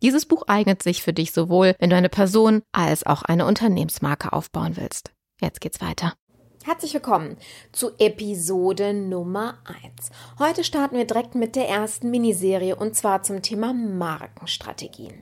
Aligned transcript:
Dieses 0.00 0.26
Buch 0.26 0.44
eignet 0.46 0.82
sich 0.82 1.02
für 1.02 1.12
dich 1.12 1.32
sowohl, 1.32 1.74
wenn 1.80 1.90
du 1.90 1.96
eine 1.96 2.08
Person 2.08 2.62
als 2.70 3.04
auch 3.04 3.22
eine 3.22 3.46
Unternehmensmarke 3.46 4.32
aufbauen 4.32 4.76
willst. 4.76 5.12
Jetzt 5.40 5.60
geht's 5.60 5.80
weiter. 5.80 6.14
Herzlich 6.64 6.94
willkommen 6.94 7.36
zu 7.72 7.90
Episode 7.98 8.92
Nummer 8.92 9.58
1. 9.64 10.10
Heute 10.38 10.62
starten 10.62 10.96
wir 10.96 11.04
direkt 11.04 11.34
mit 11.34 11.56
der 11.56 11.68
ersten 11.68 12.10
Miniserie 12.10 12.76
und 12.76 12.94
zwar 12.94 13.22
zum 13.22 13.42
Thema 13.42 13.72
Markenstrategien. 13.72 15.14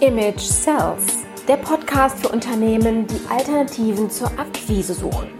Image 0.00 0.40
Sells, 0.40 1.18
der 1.46 1.56
Podcast 1.56 2.20
für 2.20 2.28
Unternehmen, 2.28 3.06
die 3.06 3.20
Alternativen 3.28 4.08
zur 4.08 4.28
Akquise 4.38 4.94
suchen. 4.94 5.39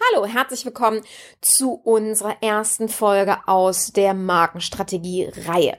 Hallo, 0.00 0.26
herzlich 0.26 0.64
willkommen 0.64 1.00
zu 1.40 1.72
unserer 1.72 2.40
ersten 2.40 2.88
Folge 2.88 3.38
aus 3.46 3.88
der 3.88 4.14
Markenstrategie-Reihe. 4.14 5.76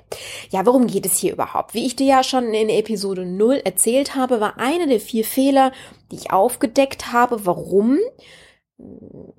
Ja, 0.49 0.65
worum 0.65 0.87
geht 0.87 1.05
es 1.05 1.17
hier 1.17 1.31
überhaupt? 1.31 1.73
Wie 1.73 1.85
ich 1.85 1.95
dir 1.95 2.05
ja 2.05 2.23
schon 2.23 2.53
in 2.53 2.67
Episode 2.67 3.25
0 3.25 3.61
erzählt 3.63 4.15
habe, 4.15 4.41
war 4.41 4.57
einer 4.57 4.87
der 4.87 4.99
vier 4.99 5.23
Fehler, 5.23 5.71
die 6.11 6.17
ich 6.17 6.31
aufgedeckt 6.31 7.13
habe, 7.13 7.45
warum 7.45 7.97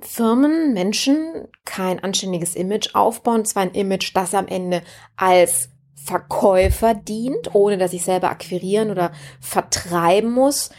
Firmen, 0.00 0.72
Menschen 0.72 1.48
kein 1.66 2.02
anständiges 2.02 2.56
Image 2.56 2.94
aufbauen, 2.94 3.44
zwar 3.44 3.64
ein 3.64 3.74
Image, 3.74 4.12
das 4.14 4.34
am 4.34 4.48
Ende 4.48 4.82
als 5.14 5.69
Verkäufer 5.94 6.94
dient, 6.94 7.54
ohne 7.54 7.76
dass 7.76 7.92
ich 7.92 8.02
selber 8.02 8.30
akquirieren 8.30 8.90
oder 8.90 9.12
vertreiben 9.40 10.30
muss 10.30 10.70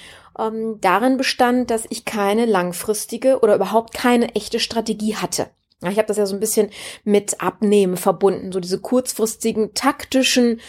ähm, 0.41 0.79
darin 0.81 1.18
bestand, 1.18 1.69
dass 1.69 1.85
ich 1.90 2.06
keine 2.06 2.46
langfristige 2.46 3.40
oder 3.40 3.56
überhaupt 3.56 3.94
keine 3.94 4.35
echte 4.35 4.59
Strategie 4.59 5.16
hatte. 5.16 5.50
Ich 5.90 5.97
habe 5.97 6.07
das 6.07 6.18
ja 6.18 6.25
so 6.25 6.35
ein 6.35 6.40
bisschen 6.40 6.69
mit 7.03 7.41
Abnehmen 7.41 7.97
verbunden, 7.97 8.52
so 8.52 8.59
diese 8.59 8.79
kurzfristigen 8.79 9.74
taktischen 9.74 10.59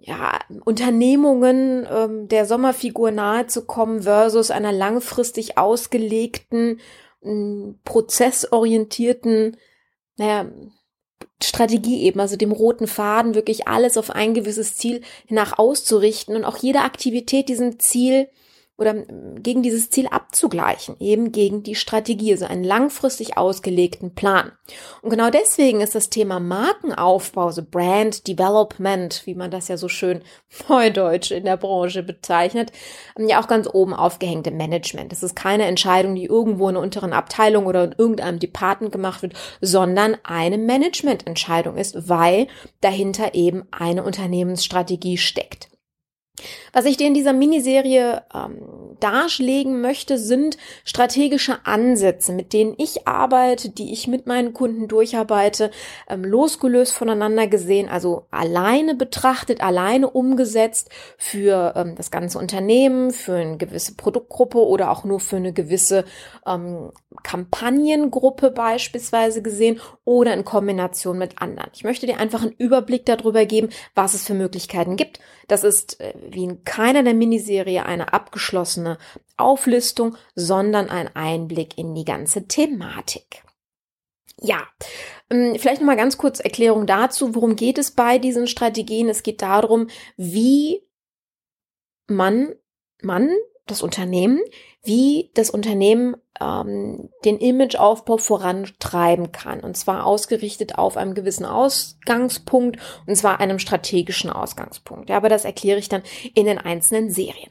ja, 0.00 0.38
Unternehmungen 0.64 1.86
ähm, 1.90 2.28
der 2.28 2.46
Sommerfigur 2.46 3.10
nahezukommen 3.10 4.02
versus 4.02 4.50
einer 4.50 4.72
langfristig 4.72 5.58
ausgelegten, 5.58 6.80
äh, 7.22 7.74
prozessorientierten, 7.84 9.56
naja, 10.16 10.50
Strategie 11.42 12.02
eben, 12.02 12.20
also 12.20 12.36
dem 12.36 12.52
roten 12.52 12.86
Faden 12.86 13.34
wirklich 13.34 13.68
alles 13.68 13.96
auf 13.96 14.10
ein 14.10 14.34
gewisses 14.34 14.76
Ziel 14.76 15.02
nach 15.28 15.58
auszurichten 15.58 16.36
und 16.36 16.44
auch 16.44 16.56
jede 16.56 16.80
Aktivität 16.80 17.48
diesem 17.48 17.78
Ziel 17.78 18.28
oder 18.78 18.94
gegen 18.94 19.64
dieses 19.64 19.90
Ziel 19.90 20.06
abzugleichen, 20.06 20.94
eben 21.00 21.32
gegen 21.32 21.64
die 21.64 21.74
Strategie, 21.74 22.30
also 22.30 22.46
einen 22.46 22.62
langfristig 22.62 23.36
ausgelegten 23.36 24.14
Plan. 24.14 24.52
Und 25.02 25.10
genau 25.10 25.30
deswegen 25.30 25.80
ist 25.80 25.96
das 25.96 26.10
Thema 26.10 26.38
Markenaufbau, 26.38 27.46
also 27.46 27.62
Brand 27.68 28.28
Development, 28.28 29.20
wie 29.26 29.34
man 29.34 29.50
das 29.50 29.66
ja 29.66 29.76
so 29.76 29.88
schön 29.88 30.22
neudeutsch 30.68 31.32
in 31.32 31.44
der 31.44 31.56
Branche 31.56 32.04
bezeichnet, 32.04 32.70
ja 33.18 33.42
auch 33.42 33.48
ganz 33.48 33.68
oben 33.70 33.94
aufgehängt 33.94 34.46
im 34.46 34.56
Management. 34.56 35.10
Das 35.10 35.24
ist 35.24 35.34
keine 35.34 35.64
Entscheidung, 35.64 36.14
die 36.14 36.26
irgendwo 36.26 36.68
in 36.68 36.76
einer 36.76 36.84
unteren 36.84 37.12
Abteilung 37.12 37.66
oder 37.66 37.82
in 37.82 37.94
irgendeinem 37.98 38.38
Department 38.38 38.92
gemacht 38.92 39.22
wird, 39.22 39.34
sondern 39.60 40.16
eine 40.22 40.56
Managemententscheidung 40.56 41.76
ist, 41.76 42.08
weil 42.08 42.46
dahinter 42.80 43.34
eben 43.34 43.64
eine 43.72 44.04
Unternehmensstrategie 44.04 45.18
steckt. 45.18 45.67
Was 46.72 46.84
ich 46.84 46.96
dir 46.96 47.06
in 47.06 47.14
dieser 47.14 47.32
Miniserie 47.32 48.22
ähm, 48.34 48.96
darlegen 49.00 49.80
möchte, 49.80 50.18
sind 50.18 50.56
strategische 50.84 51.64
Ansätze, 51.64 52.32
mit 52.32 52.52
denen 52.52 52.74
ich 52.78 53.06
arbeite, 53.06 53.70
die 53.70 53.92
ich 53.92 54.08
mit 54.08 54.26
meinen 54.26 54.52
Kunden 54.52 54.88
durcharbeite, 54.88 55.70
ähm, 56.08 56.24
losgelöst 56.24 56.92
voneinander 56.92 57.46
gesehen, 57.46 57.88
also 57.88 58.26
alleine 58.30 58.94
betrachtet, 58.94 59.60
alleine 59.60 60.10
umgesetzt 60.10 60.90
für 61.16 61.74
ähm, 61.76 61.94
das 61.96 62.10
ganze 62.10 62.38
Unternehmen, 62.38 63.10
für 63.10 63.34
eine 63.34 63.56
gewisse 63.56 63.94
Produktgruppe 63.94 64.58
oder 64.58 64.90
auch 64.90 65.04
nur 65.04 65.20
für 65.20 65.36
eine 65.36 65.52
gewisse 65.52 66.04
ähm, 66.46 66.90
Kampagnengruppe 67.22 68.50
beispielsweise 68.50 69.42
gesehen 69.42 69.80
oder 70.04 70.34
in 70.34 70.44
Kombination 70.44 71.18
mit 71.18 71.40
anderen. 71.40 71.70
Ich 71.74 71.84
möchte 71.84 72.06
dir 72.06 72.18
einfach 72.18 72.42
einen 72.42 72.54
Überblick 72.58 73.06
darüber 73.06 73.44
geben, 73.44 73.68
was 73.94 74.14
es 74.14 74.24
für 74.24 74.34
Möglichkeiten 74.34 74.96
gibt. 74.96 75.20
Das 75.48 75.64
ist 75.64 76.00
äh, 76.00 76.12
wie 76.32 76.44
in 76.44 76.64
keiner 76.64 77.02
der 77.02 77.14
Miniserie 77.14 77.84
eine 77.84 78.12
abgeschlossene 78.12 78.98
Auflistung, 79.36 80.16
sondern 80.34 80.88
ein 80.88 81.14
Einblick 81.14 81.78
in 81.78 81.94
die 81.94 82.04
ganze 82.04 82.46
Thematik. 82.46 83.44
Ja, 84.40 84.66
ähm, 85.30 85.56
vielleicht 85.58 85.80
noch 85.80 85.86
mal 85.86 85.96
ganz 85.96 86.16
kurz 86.16 86.40
Erklärung 86.40 86.86
dazu, 86.86 87.34
worum 87.34 87.56
geht 87.56 87.78
es 87.78 87.90
bei 87.90 88.18
diesen 88.18 88.46
Strategien? 88.46 89.08
Es 89.08 89.22
geht 89.22 89.42
darum, 89.42 89.88
wie 90.16 90.82
man, 92.06 92.54
man, 93.02 93.30
das 93.70 93.82
Unternehmen, 93.82 94.40
wie 94.82 95.30
das 95.34 95.50
Unternehmen 95.50 96.16
ähm, 96.40 97.10
den 97.24 97.38
Imageaufbau 97.38 98.16
vorantreiben 98.18 99.32
kann. 99.32 99.60
Und 99.60 99.76
zwar 99.76 100.06
ausgerichtet 100.06 100.76
auf 100.76 100.96
einem 100.96 101.14
gewissen 101.14 101.44
Ausgangspunkt, 101.44 102.78
und 103.06 103.16
zwar 103.16 103.40
einem 103.40 103.58
strategischen 103.58 104.30
Ausgangspunkt. 104.30 105.10
Ja, 105.10 105.16
aber 105.16 105.28
das 105.28 105.44
erkläre 105.44 105.78
ich 105.78 105.88
dann 105.88 106.02
in 106.34 106.46
den 106.46 106.58
einzelnen 106.58 107.10
Serien. 107.10 107.50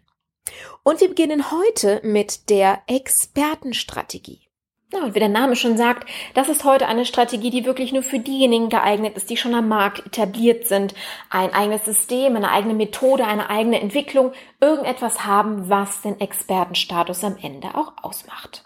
Und 0.83 1.01
wir 1.01 1.09
beginnen 1.09 1.51
heute 1.51 1.99
mit 2.03 2.49
der 2.49 2.81
Expertenstrategie. 2.87 4.46
Ja, 4.93 4.99
und 4.99 5.15
wie 5.15 5.19
der 5.19 5.27
Name 5.27 5.57
schon 5.57 5.75
sagt, 5.75 6.07
das 6.33 6.47
ist 6.47 6.63
heute 6.63 6.87
eine 6.87 7.05
Strategie, 7.05 7.49
die 7.49 7.65
wirklich 7.65 7.91
nur 7.91 8.03
für 8.03 8.19
diejenigen 8.19 8.69
geeignet 8.69 9.17
ist, 9.17 9.29
die 9.29 9.35
schon 9.35 9.53
am 9.53 9.67
Markt 9.67 10.05
etabliert 10.05 10.65
sind, 10.65 10.95
ein 11.29 11.53
eigenes 11.53 11.83
System, 11.83 12.37
eine 12.37 12.51
eigene 12.51 12.73
Methode, 12.73 13.25
eine 13.25 13.49
eigene 13.49 13.81
Entwicklung, 13.81 14.31
irgendetwas 14.61 15.25
haben, 15.25 15.69
was 15.69 16.01
den 16.03 16.21
Expertenstatus 16.21 17.25
am 17.25 17.35
Ende 17.41 17.75
auch 17.75 17.93
ausmacht. 18.01 18.63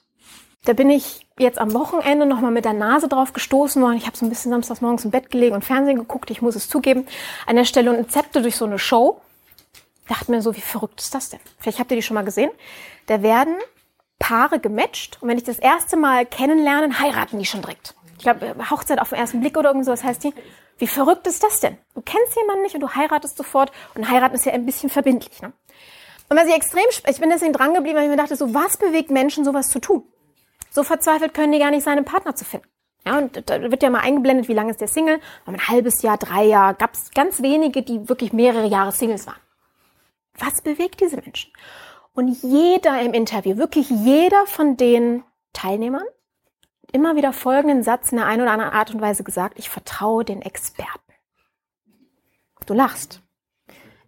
Da 0.63 0.73
bin 0.73 0.91
ich 0.91 1.25
jetzt 1.39 1.57
am 1.57 1.73
Wochenende 1.73 2.27
nochmal 2.27 2.51
mit 2.51 2.65
der 2.65 2.73
Nase 2.73 3.07
drauf 3.07 3.33
gestoßen 3.33 3.81
worden. 3.81 3.97
Ich 3.97 4.05
habe 4.05 4.15
so 4.15 4.23
ein 4.23 4.29
bisschen 4.29 4.51
samstags 4.51 4.81
morgens 4.81 5.03
im 5.05 5.09
Bett 5.09 5.31
gelegen 5.31 5.55
und 5.55 5.65
Fernsehen 5.65 5.97
geguckt, 5.97 6.29
ich 6.29 6.43
muss 6.43 6.55
es 6.55 6.69
zugeben, 6.69 7.07
an 7.47 7.55
der 7.55 7.65
Stelle 7.65 7.89
und 7.89 7.97
Rezepte 7.97 8.43
durch 8.43 8.57
so 8.57 8.65
eine 8.65 8.77
Show. 8.77 9.19
Dachte 10.07 10.29
mir 10.29 10.43
so, 10.43 10.55
wie 10.55 10.61
verrückt 10.61 11.01
ist 11.01 11.15
das 11.15 11.29
denn? 11.29 11.39
Vielleicht 11.57 11.79
habt 11.79 11.89
ihr 11.89 11.97
die 11.97 12.03
schon 12.03 12.13
mal 12.13 12.23
gesehen. 12.23 12.51
Da 13.07 13.23
werden 13.23 13.55
Paare 14.21 14.59
gematcht 14.59 15.17
und 15.21 15.27
wenn 15.27 15.37
ich 15.37 15.43
das 15.43 15.59
erste 15.59 15.97
Mal 15.97 16.25
kennenlernen, 16.25 16.99
heiraten 16.99 17.39
die 17.39 17.45
schon 17.45 17.61
direkt. 17.61 17.95
Ich 18.17 18.23
glaube, 18.23 18.55
Hochzeit 18.69 18.99
auf 18.99 19.09
den 19.09 19.17
ersten 19.17 19.41
Blick 19.41 19.57
oder 19.57 19.69
irgend 19.69 19.85
so, 19.85 19.91
was 19.91 20.03
heißt 20.03 20.23
die? 20.23 20.33
Wie 20.77 20.87
verrückt 20.87 21.25
ist 21.25 21.43
das 21.43 21.59
denn? 21.59 21.77
Du 21.95 22.01
kennst 22.01 22.35
jemanden 22.35 22.63
nicht 22.63 22.75
und 22.75 22.81
du 22.81 22.89
heiratest 22.89 23.35
sofort 23.35 23.71
und 23.95 24.09
heiraten 24.09 24.35
ist 24.35 24.45
ja 24.45 24.53
ein 24.53 24.65
bisschen 24.65 24.89
verbindlich. 24.89 25.41
Ne? 25.41 25.51
Und 26.29 26.37
was 26.37 26.47
ich 26.47 26.53
extrem, 26.53 26.83
ich 27.07 27.19
bin 27.19 27.29
deswegen 27.29 27.53
dran 27.53 27.73
geblieben, 27.73 27.97
weil 27.97 28.03
ich 28.05 28.09
mir 28.09 28.15
dachte, 28.15 28.35
so 28.35 28.53
was 28.53 28.77
bewegt 28.77 29.09
Menschen, 29.09 29.43
sowas 29.43 29.69
zu 29.69 29.79
tun? 29.79 30.03
So 30.69 30.83
verzweifelt 30.83 31.33
können 31.33 31.51
die 31.51 31.59
gar 31.59 31.71
nicht 31.71 31.83
sein, 31.83 31.97
einen 31.97 32.05
Partner 32.05 32.35
zu 32.35 32.45
finden. 32.45 32.67
Ja, 33.05 33.17
und 33.17 33.49
da 33.49 33.59
wird 33.59 33.81
ja 33.81 33.89
mal 33.89 34.01
eingeblendet, 34.01 34.47
wie 34.47 34.53
lange 34.53 34.69
ist 34.69 34.81
der 34.81 34.87
Single? 34.87 35.19
Ein 35.45 35.67
halbes 35.67 36.03
Jahr, 36.03 36.17
drei 36.17 36.45
Jahre, 36.45 36.75
gab 36.75 36.93
es 36.93 37.09
ganz 37.11 37.41
wenige, 37.41 37.81
die 37.81 38.07
wirklich 38.07 38.31
mehrere 38.31 38.67
Jahre 38.67 38.91
Singles 38.91 39.25
waren. 39.25 39.41
Was 40.37 40.61
bewegt 40.61 41.01
diese 41.01 41.17
Menschen? 41.17 41.51
Und 42.13 42.27
jeder 42.43 43.01
im 43.01 43.13
Interview, 43.13 43.57
wirklich 43.57 43.89
jeder 43.89 44.45
von 44.45 44.75
den 44.77 45.23
Teilnehmern, 45.53 46.03
immer 46.91 47.15
wieder 47.15 47.31
folgenden 47.31 47.83
Satz 47.83 48.11
in 48.11 48.17
der 48.17 48.27
einen 48.27 48.41
oder 48.41 48.51
anderen 48.51 48.73
Art 48.73 48.93
und 48.93 49.01
Weise 49.01 49.23
gesagt, 49.23 49.57
ich 49.57 49.69
vertraue 49.69 50.25
den 50.25 50.41
Experten. 50.41 51.13
Du 52.65 52.73
lachst. 52.73 53.21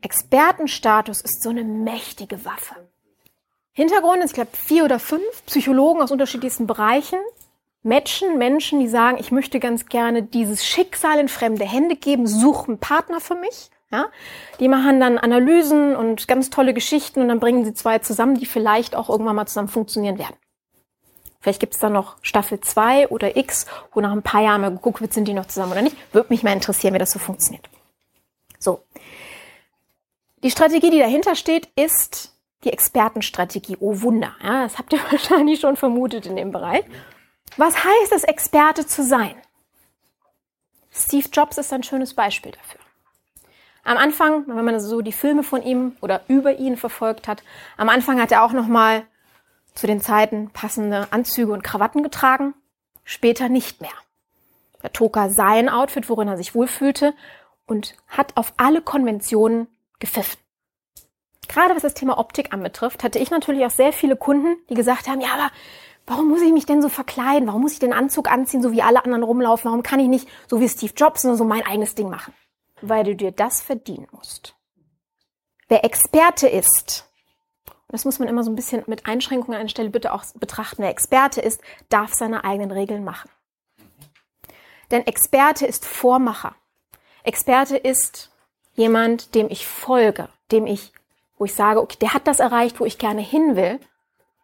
Expertenstatus 0.02 1.22
ist 1.22 1.42
so 1.42 1.50
eine 1.50 1.64
mächtige 1.64 2.44
Waffe. 2.44 2.76
Hintergrund 3.72 4.18
ist, 4.18 4.32
ich 4.32 4.36
glaube, 4.36 4.52
vier 4.54 4.84
oder 4.84 5.00
fünf 5.00 5.46
Psychologen 5.46 6.02
aus 6.02 6.12
unterschiedlichsten 6.12 6.68
Bereichen 6.68 7.20
matchen 7.82 8.38
Menschen, 8.38 8.80
die 8.80 8.88
sagen, 8.88 9.18
ich 9.20 9.32
möchte 9.32 9.60
ganz 9.60 9.88
gerne 9.88 10.24
dieses 10.24 10.66
Schicksal 10.66 11.20
in 11.20 11.28
fremde 11.28 11.66
Hände 11.66 11.96
geben, 11.96 12.28
suche 12.28 12.68
einen 12.68 12.80
Partner 12.80 13.20
für 13.20 13.36
mich. 13.36 13.70
Ja? 13.94 14.10
Die 14.60 14.68
machen 14.68 15.00
dann 15.00 15.20
Analysen 15.20 15.96
und 15.96 16.28
ganz 16.28 16.50
tolle 16.50 16.74
Geschichten 16.74 17.22
und 17.22 17.28
dann 17.28 17.40
bringen 17.40 17.64
sie 17.64 17.76
zwei 17.76 18.00
zusammen, 18.00 18.36
die 18.40 18.48
vielleicht 18.48 18.96
auch 18.96 19.08
irgendwann 19.08 19.36
mal 19.36 19.46
zusammen 19.46 19.68
funktionieren 19.70 20.18
werden. 20.18 20.36
Vielleicht 21.40 21.60
gibt 21.60 21.74
es 21.74 21.80
da 21.80 21.90
noch 21.90 22.18
Staffel 22.22 22.60
2 22.60 23.10
oder 23.10 23.38
X, 23.38 23.68
wo 23.94 24.02
nach 24.02 24.12
ein 24.12 24.24
paar 24.24 24.42
Jahren 24.42 24.62
mal 24.62 24.72
geguckt 24.72 25.02
wird, 25.02 25.14
sind 25.14 25.28
die 25.28 25.34
noch 25.34 25.46
zusammen 25.46 25.74
oder 25.74 25.82
nicht. 25.82 25.96
Würde 26.14 26.30
mich 26.30 26.42
mal 26.42 26.54
interessieren, 26.54 26.94
wie 26.94 27.00
das 27.00 27.12
so 27.12 27.20
funktioniert. 27.20 27.70
So. 28.60 28.82
Die 30.42 30.50
Strategie, 30.50 30.90
die 30.90 31.00
dahinter 31.00 31.36
steht, 31.36 31.68
ist 31.76 32.34
die 32.64 32.72
Expertenstrategie. 32.72 33.78
Oh 33.80 34.02
Wunder. 34.02 34.34
Ja, 34.42 34.64
das 34.64 34.80
habt 34.80 34.94
ihr 34.94 35.00
wahrscheinlich 35.12 35.60
schon 35.60 35.76
vermutet 35.76 36.26
in 36.26 36.36
dem 36.36 36.52
Bereich. 36.52 36.86
Was 37.58 37.76
heißt 37.76 38.14
es, 38.14 38.24
Experte 38.24 38.88
zu 38.88 39.04
sein? 39.04 39.36
Steve 40.92 41.28
Jobs 41.32 41.58
ist 41.58 41.74
ein 41.74 41.84
schönes 41.84 42.14
Beispiel 42.14 42.54
dafür. 42.54 42.83
Am 43.84 43.98
Anfang, 43.98 44.48
wenn 44.48 44.64
man 44.64 44.80
so 44.80 45.02
die 45.02 45.12
Filme 45.12 45.44
von 45.44 45.62
ihm 45.62 45.98
oder 46.02 46.22
über 46.28 46.58
ihn 46.58 46.78
verfolgt 46.78 47.28
hat, 47.28 47.44
am 47.76 47.90
Anfang 47.90 48.22
hat 48.22 48.32
er 48.32 48.44
auch 48.44 48.54
noch 48.54 48.68
mal 48.68 49.04
zu 49.76 49.88
den 49.88 50.00
Zeiten 50.00 50.52
passende 50.52 51.08
Anzüge 51.12 51.52
und 51.52 51.64
Krawatten 51.64 52.02
getragen, 52.02 52.54
später 53.04 53.50
nicht 53.50 53.82
mehr. 53.82 53.92
Da 54.82 54.90
trug 54.90 55.18
er 55.18 55.30
sein 55.30 55.70
Outfit, 55.70 56.10
worin 56.10 56.28
er 56.28 56.38
sich 56.38 56.56
wohlfühlte 56.56 57.14
und 57.66 57.96
hat 58.08 58.38
auf 58.38 58.54
alle 58.58 58.82
Konventionen 58.82 59.68
gepfiffen. 60.00 60.40
Gerade 61.50 61.76
was 61.76 61.82
das 61.82 61.94
Thema 61.94 62.18
Optik 62.18 62.54
anbetrifft, 62.54 63.04
hatte 63.04 63.20
ich 63.20 63.32
natürlich 63.32 63.66
auch 63.66 63.72
sehr 63.72 63.92
viele 63.92 64.16
Kunden, 64.16 64.56
die 64.70 64.76
gesagt 64.76 65.08
haben, 65.08 65.20
ja, 65.20 65.34
aber 65.34 65.52
warum 66.08 66.30
muss 66.30 66.42
ich 66.42 66.54
mich 66.54 66.66
denn 66.66 66.82
so 66.82 66.90
verkleiden? 66.90 67.48
Warum 67.48 67.62
muss 67.62 67.74
ich 67.74 67.80
den 67.80 67.94
Anzug 67.94 68.32
anziehen, 68.32 68.62
so 68.62 68.72
wie 68.72 68.82
alle 68.82 69.04
anderen 69.04 69.24
rumlaufen? 69.24 69.66
Warum 69.66 69.84
kann 69.84 70.00
ich 70.00 70.08
nicht 70.08 70.28
so 70.48 70.62
wie 70.62 70.70
Steve 70.70 70.94
Jobs 70.96 71.24
nur 71.24 71.36
so 71.36 71.44
mein 71.44 71.66
eigenes 71.66 71.96
Ding 71.96 72.10
machen? 72.10 72.34
Weil 72.86 73.06
du 73.06 73.16
dir 73.16 73.32
das 73.32 73.62
verdienen 73.62 74.08
musst. 74.12 74.56
Wer 75.70 75.86
Experte 75.86 76.50
ist, 76.50 77.10
das 77.88 78.04
muss 78.04 78.20
man 78.20 78.28
immer 78.28 78.44
so 78.44 78.52
ein 78.52 78.56
bisschen 78.56 78.84
mit 78.88 79.06
Einschränkungen 79.06 79.56
an 79.56 79.68
der 79.68 79.70
Stelle 79.70 79.90
bitte 79.90 80.12
auch 80.12 80.26
betrachten. 80.36 80.82
Wer 80.82 80.90
Experte 80.90 81.40
ist, 81.40 81.62
darf 81.88 82.14
seine 82.14 82.44
eigenen 82.44 82.72
Regeln 82.72 83.06
machen. 83.06 83.30
Denn 84.92 85.08
Experte 85.08 85.66
ist 85.66 85.86
Vormacher. 85.86 86.56
Experte 87.24 87.78
ist 87.78 88.32
jemand, 88.74 89.34
dem 89.34 89.50
ich 89.50 89.66
folge, 89.66 90.28
dem 90.52 90.68
ich, 90.68 90.92
wo 91.38 91.46
ich 91.46 91.56
sage, 91.56 91.82
okay, 91.82 91.98
der 92.02 92.14
hat 92.14 92.28
das 92.28 92.40
erreicht, 92.40 92.82
wo 92.82 92.86
ich 92.86 92.98
gerne 92.98 93.22
hin 93.22 93.56
will. 93.56 93.80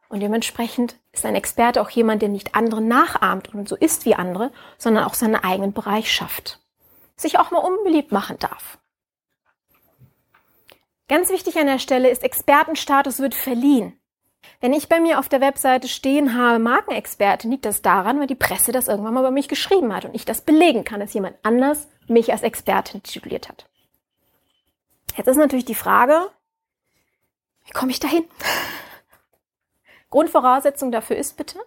Und 0.07 0.21
dementsprechend 0.21 0.95
ist 1.12 1.25
ein 1.25 1.35
Experte 1.35 1.81
auch 1.81 1.89
jemand, 1.89 2.21
der 2.21 2.30
nicht 2.30 2.56
andere 2.56 2.81
nachahmt 2.81 3.53
und 3.53 3.68
so 3.68 3.75
ist 3.75 4.06
wie 4.06 4.15
andere, 4.15 4.51
sondern 4.77 5.03
auch 5.03 5.13
seinen 5.13 5.35
eigenen 5.35 5.74
Bereich 5.74 6.09
schafft. 6.09 6.59
Sich 7.19 7.38
auch 7.38 7.51
mal 7.51 7.60
unbeliebt 7.60 8.13
machen 8.13 8.39
darf. 8.39 8.77
Ganz 11.10 11.30
wichtig 11.30 11.57
an 11.57 11.66
der 11.66 11.80
Stelle 11.80 12.10
ist, 12.10 12.24
Expertenstatus 12.24 13.19
wird 13.19 13.36
verliehen. 13.36 14.00
Wenn 14.62 14.71
ich 14.71 14.88
bei 14.88 15.01
mir 15.01 15.19
auf 15.19 15.27
der 15.27 15.42
Webseite 15.42 15.89
stehen 15.89 16.38
habe, 16.38 16.60
Markenexperte, 16.60 17.50
liegt 17.50 17.66
das 17.66 17.81
daran, 17.81 18.21
weil 18.21 18.27
die 18.27 18.36
Presse 18.36 18.71
das 18.71 18.88
irgendwann 18.88 19.16
mal 19.16 19.19
über 19.19 19.31
mich 19.31 19.50
geschrieben 19.50 19.94
hat 19.94 20.06
und 20.06 20.16
ich 20.16 20.24
das 20.24 20.42
belegen 20.42 20.86
kann, 20.86 21.01
dass 21.01 21.13
jemand 21.13 21.36
anders 21.44 21.89
mich 22.07 22.31
als 22.31 22.42
Expertin 22.42 23.04
tituliert 23.04 23.50
hat. 23.50 23.68
Jetzt 25.18 25.27
ist 25.27 25.36
natürlich 25.36 25.66
die 25.66 25.75
Frage, 25.75 26.30
wie 27.66 27.71
komme 27.71 27.92
ich 27.92 28.00
dahin? 28.00 28.24
Grundvoraussetzung 30.10 30.94
dafür 30.94 31.18
ist 31.18 31.36
bitte, 31.36 31.60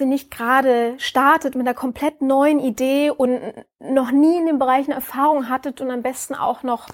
ihr 0.00 0.06
nicht 0.06 0.30
gerade 0.30 0.94
startet 0.98 1.54
mit 1.54 1.66
einer 1.66 1.74
komplett 1.74 2.22
neuen 2.22 2.60
Idee 2.60 3.10
und 3.10 3.40
noch 3.78 4.10
nie 4.10 4.38
in 4.38 4.46
den 4.46 4.58
Bereichen 4.58 4.90
Erfahrung 4.90 5.48
hattet 5.48 5.80
und 5.80 5.90
am 5.90 6.02
besten 6.02 6.34
auch 6.34 6.62
noch 6.62 6.88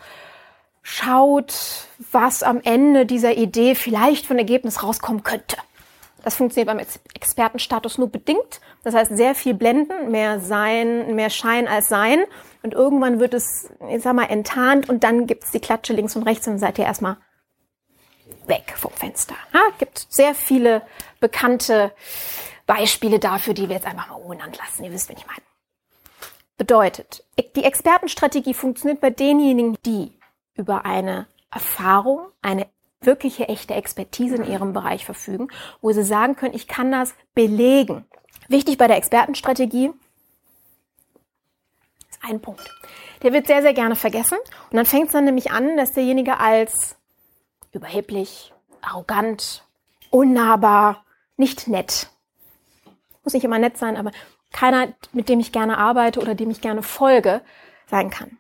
schaut, 0.83 1.87
was 2.11 2.43
am 2.43 2.61
Ende 2.63 3.07
dieser 3.07 3.37
Idee 3.37 3.75
vielleicht 3.75 4.27
von 4.27 4.39
Ergebnis 4.39 4.83
rauskommen 4.83 5.23
könnte. 5.23 5.57
Das 6.25 6.35
funktioniert 6.35 6.67
beim 6.67 6.85
Expertenstatus 7.15 7.99
nur 7.99 8.09
bedingt. 8.09 8.61
Das 8.83 8.95
heißt, 8.95 9.17
sehr 9.17 9.37
viel 9.37 9.55
blenden, 9.55 10.11
mehr 10.11 10.41
sein, 10.41 11.15
mehr 11.15 11.31
Schein 11.31 11.69
als 11.69 11.89
sein. 11.89 12.25
Und 12.63 12.75
irgendwann 12.75 13.21
wird 13.21 13.35
es, 13.35 13.71
ich 13.89 14.03
sag 14.03 14.15
mal, 14.15 14.25
enttarnt 14.25 14.89
und 14.89 15.05
dann 15.05 15.27
gibt's 15.29 15.53
die 15.53 15.61
Klatsche 15.61 15.93
links 15.93 16.17
und 16.17 16.25
rechts 16.25 16.49
und 16.49 16.59
seid 16.59 16.79
ihr 16.79 16.87
erstmal 16.87 17.17
weg 18.47 18.75
vom 18.77 18.91
Fenster. 18.91 19.37
Ja, 19.55 19.61
gibt 19.79 20.07
sehr 20.09 20.35
viele 20.35 20.83
bekannte 21.21 21.93
Beispiele 22.69 23.19
dafür, 23.19 23.55
die 23.55 23.69
wir 23.69 23.77
jetzt 23.77 23.87
einfach 23.87 24.09
mal 24.09 24.17
ungenannt 24.17 24.59
lassen. 24.59 24.85
Ihr 24.85 24.93
wisst, 24.93 25.09
wen 25.09 25.17
ich 25.17 25.27
meine. 25.27 25.41
Bedeutet, 26.59 27.25
die 27.57 27.65
Expertenstrategie 27.65 28.53
funktioniert 28.53 29.01
bei 29.01 29.11
denjenigen, 29.11 29.79
die 29.87 30.13
über 30.55 30.85
eine 30.85 31.27
Erfahrung, 31.51 32.27
eine 32.43 32.67
wirkliche 33.01 33.49
echte 33.49 33.75
Expertise 33.75 34.37
in 34.37 34.45
ihrem 34.45 34.75
Bereich 34.75 35.07
verfügen, 35.07 35.49
wo 35.81 35.93
sie 35.93 36.03
sagen 36.03 36.37
können, 36.37 36.55
ich 36.55 36.69
kann 36.69 36.93
das 36.93 37.15
belegen. 37.35 38.05
Wichtig 38.49 38.77
bei 38.77 38.87
der 38.87 38.99
Expertenstrategie 38.99 39.91
ist 42.11 42.19
ein 42.23 42.41
Punkt. 42.43 42.69
Der 43.23 43.33
wird 43.33 43.47
sehr, 43.47 43.63
sehr 43.63 43.73
gerne 43.73 43.97
vergessen. 43.97 44.37
Und 44.71 44.77
dann 44.77 44.85
fängt 44.87 45.07
es 45.07 45.13
dann 45.13 45.25
nämlich 45.25 45.53
an, 45.53 45.79
dass 45.79 45.93
derjenige 45.93 46.39
als 46.39 46.97
überheblich, 47.73 48.53
arrogant, 48.83 49.65
unnahbar, 50.11 51.05
nicht 51.37 51.69
nett, 51.69 52.11
muss 53.29 53.35
nicht 53.35 53.45
immer 53.45 53.59
nett 53.59 53.77
sein, 53.77 53.99
aber 53.99 54.11
keiner, 54.55 54.95
mit 55.13 55.29
dem 55.29 55.39
ich 55.39 55.53
gerne 55.53 55.77
arbeite 55.77 56.19
oder 56.19 56.35
dem 56.35 56.49
ich 56.49 56.63
gerne 56.63 56.83
folge, 56.83 57.43
sein 57.87 58.09
kann. 58.09 58.39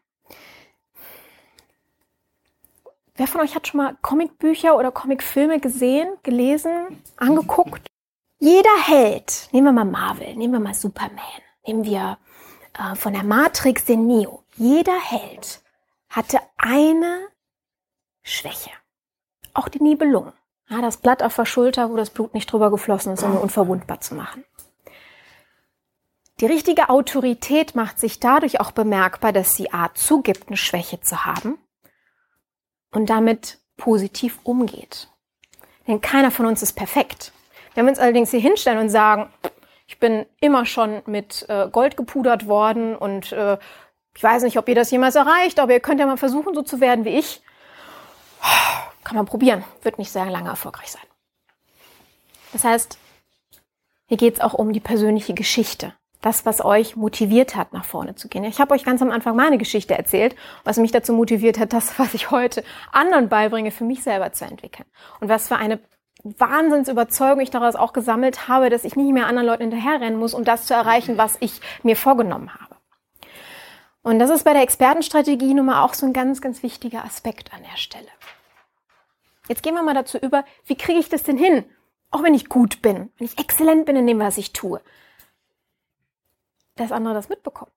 Wer 3.14 3.26
von 3.26 3.42
euch 3.42 3.54
hat 3.54 3.68
schon 3.68 3.76
mal 3.76 3.99
Comicbücher 4.00 4.78
oder 4.78 4.90
Comicfilme 4.90 5.61
gesehen, 5.61 6.09
gelesen, 6.23 7.02
angeguckt? 7.18 7.87
Jeder 8.38 8.83
Held, 8.83 9.50
nehmen 9.52 9.66
wir 9.66 9.73
mal 9.73 9.85
Marvel, 9.85 10.35
nehmen 10.37 10.54
wir 10.54 10.61
mal 10.61 10.73
Superman, 10.73 11.42
nehmen 11.66 11.85
wir 11.85 12.16
äh, 12.78 12.95
von 12.95 13.12
der 13.12 13.25
Matrix 13.25 13.85
den 13.85 14.07
Neo. 14.07 14.42
Jeder 14.57 14.99
Held 14.99 15.61
hatte 16.09 16.38
eine 16.57 17.28
Schwäche. 18.23 18.71
Auch 19.52 19.68
die 19.68 19.83
Nibelungen. 19.83 20.33
Ja, 20.71 20.80
das 20.80 20.97
Blatt 20.97 21.23
auf 21.23 21.37
der 21.37 21.45
Schulter, 21.45 21.90
wo 21.90 21.97
das 21.97 22.09
Blut 22.09 22.33
nicht 22.33 22.50
drüber 22.50 22.71
geflossen 22.71 23.12
ist, 23.12 23.23
um 23.23 23.37
unverwundbar 23.37 24.00
zu 24.00 24.14
machen. 24.14 24.45
Die 26.40 26.47
richtige 26.47 26.88
Autorität 26.88 27.75
macht 27.75 27.99
sich 27.99 28.21
dadurch 28.21 28.61
auch 28.61 28.71
bemerkbar, 28.71 29.33
dass 29.33 29.54
sie 29.54 29.73
A 29.73 29.92
zugibt, 29.95 30.49
eine 30.49 30.57
Schwäche 30.57 31.00
zu 31.00 31.25
haben 31.25 31.59
und 32.92 33.11
damit 33.11 33.59
positiv 33.76 34.38
umgeht. 34.45 35.09
Denn 35.87 36.00
keiner 36.00 36.30
von 36.30 36.47
uns 36.47 36.62
ist 36.62 36.75
perfekt. 36.75 37.33
Wenn 37.75 37.87
wir 37.87 37.90
uns 37.90 37.99
allerdings 37.99 38.30
hier 38.30 38.40
hinstellen 38.40 38.78
und 38.78 38.88
sagen, 38.88 39.33
ich 39.87 39.99
bin 39.99 40.26
immer 40.40 40.64
schon 40.66 41.02
mit 41.07 41.45
äh, 41.49 41.68
Gold 41.71 41.97
gepudert 41.97 42.47
worden 42.47 42.95
und 42.95 43.33
äh, 43.33 43.59
ich 44.14 44.23
weiß 44.23 44.42
nicht, 44.42 44.59
ob 44.59 44.68
ihr 44.68 44.75
das 44.75 44.90
jemals 44.90 45.14
erreicht, 45.14 45.59
aber 45.59 45.73
ihr 45.73 45.80
könnt 45.80 46.00
ja 46.00 46.07
mal 46.07 46.16
versuchen, 46.16 46.54
so 46.54 46.62
zu 46.62 46.80
werden 46.80 47.04
wie 47.04 47.18
ich. 47.18 47.42
Kann 49.04 49.16
man 49.16 49.26
probieren, 49.26 49.64
wird 49.83 49.99
nicht 49.99 50.12
sehr 50.12 50.26
lange 50.26 50.50
erfolgreich 50.50 50.92
sein. 50.92 51.02
Das 52.52 52.64
heißt, 52.64 52.99
Hier 54.09 54.16
geht's 54.16 54.40
auch 54.40 54.54
um 54.54 54.73
die 54.73 54.80
persönliche 54.80 55.35
Geschichte. 55.35 55.95
Das, 56.20 56.44
was 56.44 56.64
euch 56.64 56.96
motiviert 56.96 57.54
hat, 57.54 57.72
nach 57.72 57.84
vorne 57.84 58.16
zu 58.16 58.28
gehen. 58.28 58.42
Ich 58.42 58.60
habe 58.60 58.75
euch 58.75 58.84
ganz 58.84 59.00
am 59.02 59.10
Anfang 59.10 59.37
meine 59.37 59.56
Geschichte 59.56 59.96
erzählt, 59.96 60.34
was 60.64 60.76
mich 60.78 60.90
dazu 60.90 61.12
motiviert 61.12 61.58
hat, 61.58 61.72
das, 61.72 61.98
was 61.98 62.14
ich 62.14 62.30
heute 62.32 62.64
anderen 62.90 63.28
beibringe, 63.28 63.70
für 63.70 63.84
mich 63.84 64.02
selber 64.02 64.32
zu 64.32 64.44
entwickeln. 64.44 64.87
Und 65.20 65.28
was 65.28 65.46
für 65.46 65.56
eine 65.56 65.78
Wahnsinnsüberzeugung 66.25 67.40
ich 67.40 67.50
daraus 67.50 67.76
auch 67.76 67.92
gesammelt 67.92 68.48
habe, 68.48 68.70
dass 68.70 68.84
ich 68.84 68.96
nicht 68.96 69.12
mehr 69.12 69.26
anderen 69.26 69.46
Leuten 69.46 69.62
hinterherrennen 69.62 70.18
muss, 70.18 70.34
um 70.34 70.44
das 70.44 70.66
zu 70.66 70.75
erreichen, 70.75 71.18
was 71.18 71.37
ich 71.40 71.60
mir 71.82 71.96
vorgenommen 71.96 72.52
habe. 72.52 72.76
Und 74.02 74.18
das 74.18 74.30
ist 74.30 74.44
bei 74.44 74.52
der 74.52 74.62
Expertenstrategie 74.62 75.54
nun 75.54 75.66
mal 75.66 75.84
auch 75.84 75.94
so 75.94 76.06
ein 76.06 76.12
ganz, 76.12 76.40
ganz 76.40 76.62
wichtiger 76.62 77.04
Aspekt 77.04 77.52
an 77.52 77.62
der 77.62 77.76
Stelle. 77.76 78.08
Jetzt 79.48 79.62
gehen 79.62 79.75
wir 79.75 79.82
mal 79.82 79.94
dazu 79.94 80.18
über, 80.18 80.44
wie 80.66 80.76
kriege 80.76 80.98
ich 80.98 81.08
das 81.08 81.22
denn 81.22 81.38
hin? 81.38 81.64
Auch 82.10 82.22
wenn 82.22 82.34
ich 82.34 82.48
gut 82.48 82.82
bin, 82.82 83.10
wenn 83.18 83.26
ich 83.26 83.38
exzellent 83.38 83.87
bin 83.87 83.96
in 83.96 84.06
dem, 84.06 84.18
was 84.18 84.38
ich 84.38 84.52
tue. 84.52 84.80
Dass 86.78 86.92
andere 86.92 87.14
das 87.14 87.28
mitbekommen. 87.28 87.70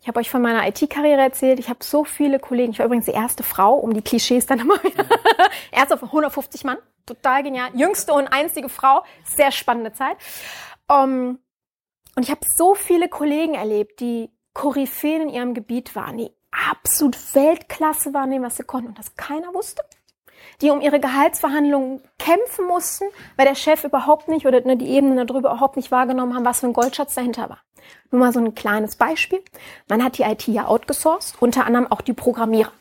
Ich 0.00 0.08
habe 0.08 0.18
euch 0.18 0.30
von 0.30 0.40
meiner 0.40 0.66
IT-Karriere 0.66 1.20
erzählt. 1.20 1.58
Ich 1.58 1.68
habe 1.68 1.84
so 1.84 2.04
viele 2.04 2.38
Kollegen. 2.38 2.72
Ich 2.72 2.78
war 2.78 2.86
übrigens 2.86 3.04
die 3.04 3.12
erste 3.12 3.42
Frau, 3.42 3.74
um 3.74 3.92
die 3.92 4.02
Klischees 4.02 4.46
dann 4.46 4.60
immer 4.60 4.82
wieder. 4.82 5.04
Erste 5.70 5.98
von 5.98 6.08
150 6.08 6.64
Mann. 6.64 6.78
Total 7.04 7.42
genial. 7.42 7.70
Jüngste 7.74 8.14
und 8.14 8.28
einzige 8.28 8.68
Frau. 8.68 9.04
Sehr 9.24 9.52
spannende 9.52 9.92
Zeit. 9.92 10.16
Um, 10.88 10.96
ähm, 10.96 11.38
und 12.16 12.24
ich 12.24 12.30
habe 12.30 12.40
so 12.56 12.74
viele 12.74 13.08
Kollegen 13.08 13.54
erlebt, 13.54 14.00
die 14.00 14.30
Koryphäen 14.52 15.22
in 15.22 15.28
ihrem 15.28 15.54
Gebiet 15.54 15.94
waren, 15.94 16.18
die 16.18 16.30
absolut 16.50 17.16
Weltklasse 17.34 18.12
waren, 18.12 18.42
was 18.42 18.56
sie 18.56 18.64
konnten 18.64 18.88
und 18.88 18.98
das 18.98 19.14
keiner 19.14 19.54
wusste. 19.54 19.82
Die 20.60 20.70
um 20.70 20.80
ihre 20.80 21.00
Gehaltsverhandlungen 21.00 22.02
kämpfen 22.18 22.66
mussten, 22.66 23.04
weil 23.36 23.46
der 23.46 23.54
Chef 23.54 23.84
überhaupt 23.84 24.28
nicht 24.28 24.46
oder 24.46 24.60
ne, 24.60 24.76
die 24.76 24.90
Ebenen 24.90 25.26
darüber 25.26 25.50
überhaupt 25.50 25.76
nicht 25.76 25.90
wahrgenommen 25.90 26.34
haben, 26.34 26.44
was 26.44 26.60
für 26.60 26.66
ein 26.66 26.72
Goldschatz 26.72 27.14
dahinter 27.14 27.48
war. 27.48 27.58
Nur 28.10 28.20
mal 28.20 28.32
so 28.32 28.40
ein 28.40 28.54
kleines 28.54 28.96
Beispiel. 28.96 29.40
Man 29.88 30.04
hat 30.04 30.18
die 30.18 30.22
IT 30.22 30.46
ja 30.48 30.66
outgesourced, 30.66 31.40
unter 31.40 31.66
anderem 31.66 31.90
auch 31.90 32.00
die 32.00 32.12
Programmierer. 32.12 32.72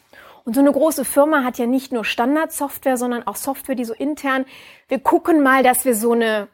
Und 0.46 0.56
so 0.56 0.62
eine 0.62 0.72
große 0.72 1.06
Firma 1.06 1.44
hat 1.44 1.58
ja 1.58 1.68
nicht 1.68 1.92
nur 1.92 2.04
Standardsoftware, 2.04 2.98
sondern 2.98 3.28
auch 3.28 3.36
Software, 3.36 3.75
die 3.75 3.86
so 3.86 3.94
intern, 3.94 4.46
wir 4.88 5.00
gucken 5.00 5.44
mal, 5.44 5.63
dass 5.63 5.86
wir 5.86 5.96
so 5.96 6.13
eine 6.13 6.48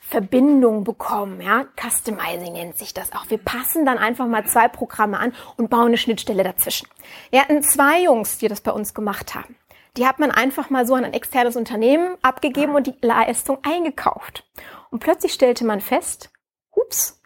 Verbindung 0.00 0.84
bekommen, 0.84 1.40
ja. 1.40 1.64
Customizing 1.80 2.52
nennt 2.52 2.76
sich 2.76 2.92
das 2.92 3.12
auch. 3.12 3.30
Wir 3.30 3.38
passen 3.38 3.86
dann 3.86 3.96
einfach 3.96 4.26
mal 4.26 4.44
zwei 4.46 4.68
Programme 4.68 5.18
an 5.18 5.32
und 5.56 5.70
bauen 5.70 5.86
eine 5.86 5.96
Schnittstelle 5.96 6.42
dazwischen. 6.42 6.88
Wir 7.30 7.40
hatten 7.40 7.62
zwei 7.62 8.02
Jungs, 8.02 8.36
die 8.38 8.48
das 8.48 8.60
bei 8.60 8.72
uns 8.72 8.92
gemacht 8.92 9.34
haben. 9.34 9.56
Die 9.96 10.06
hat 10.06 10.18
man 10.18 10.30
einfach 10.30 10.70
mal 10.70 10.86
so 10.86 10.94
an 10.94 11.04
ein 11.04 11.12
externes 11.12 11.56
Unternehmen 11.56 12.16
abgegeben 12.22 12.74
und 12.74 12.86
die 12.86 12.94
Leistung 13.02 13.58
eingekauft. 13.62 14.44
Und 14.90 15.00
plötzlich 15.00 15.32
stellte 15.32 15.64
man 15.64 15.80
fest, 15.80 16.30
ups, 16.70 17.20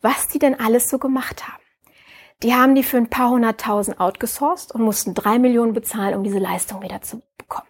was 0.00 0.28
die 0.28 0.38
denn 0.38 0.58
alles 0.58 0.88
so 0.88 0.98
gemacht 0.98 1.48
haben. 1.48 1.62
Die 2.42 2.54
haben 2.54 2.74
die 2.74 2.82
für 2.82 2.96
ein 2.96 3.10
paar 3.10 3.30
hunderttausend 3.30 4.00
outgesourced 4.00 4.72
und 4.72 4.82
mussten 4.82 5.14
drei 5.14 5.38
Millionen 5.38 5.72
bezahlen, 5.72 6.14
um 6.14 6.24
diese 6.24 6.38
Leistung 6.38 6.82
wieder 6.82 7.00
zu 7.02 7.22
bekommen. 7.38 7.68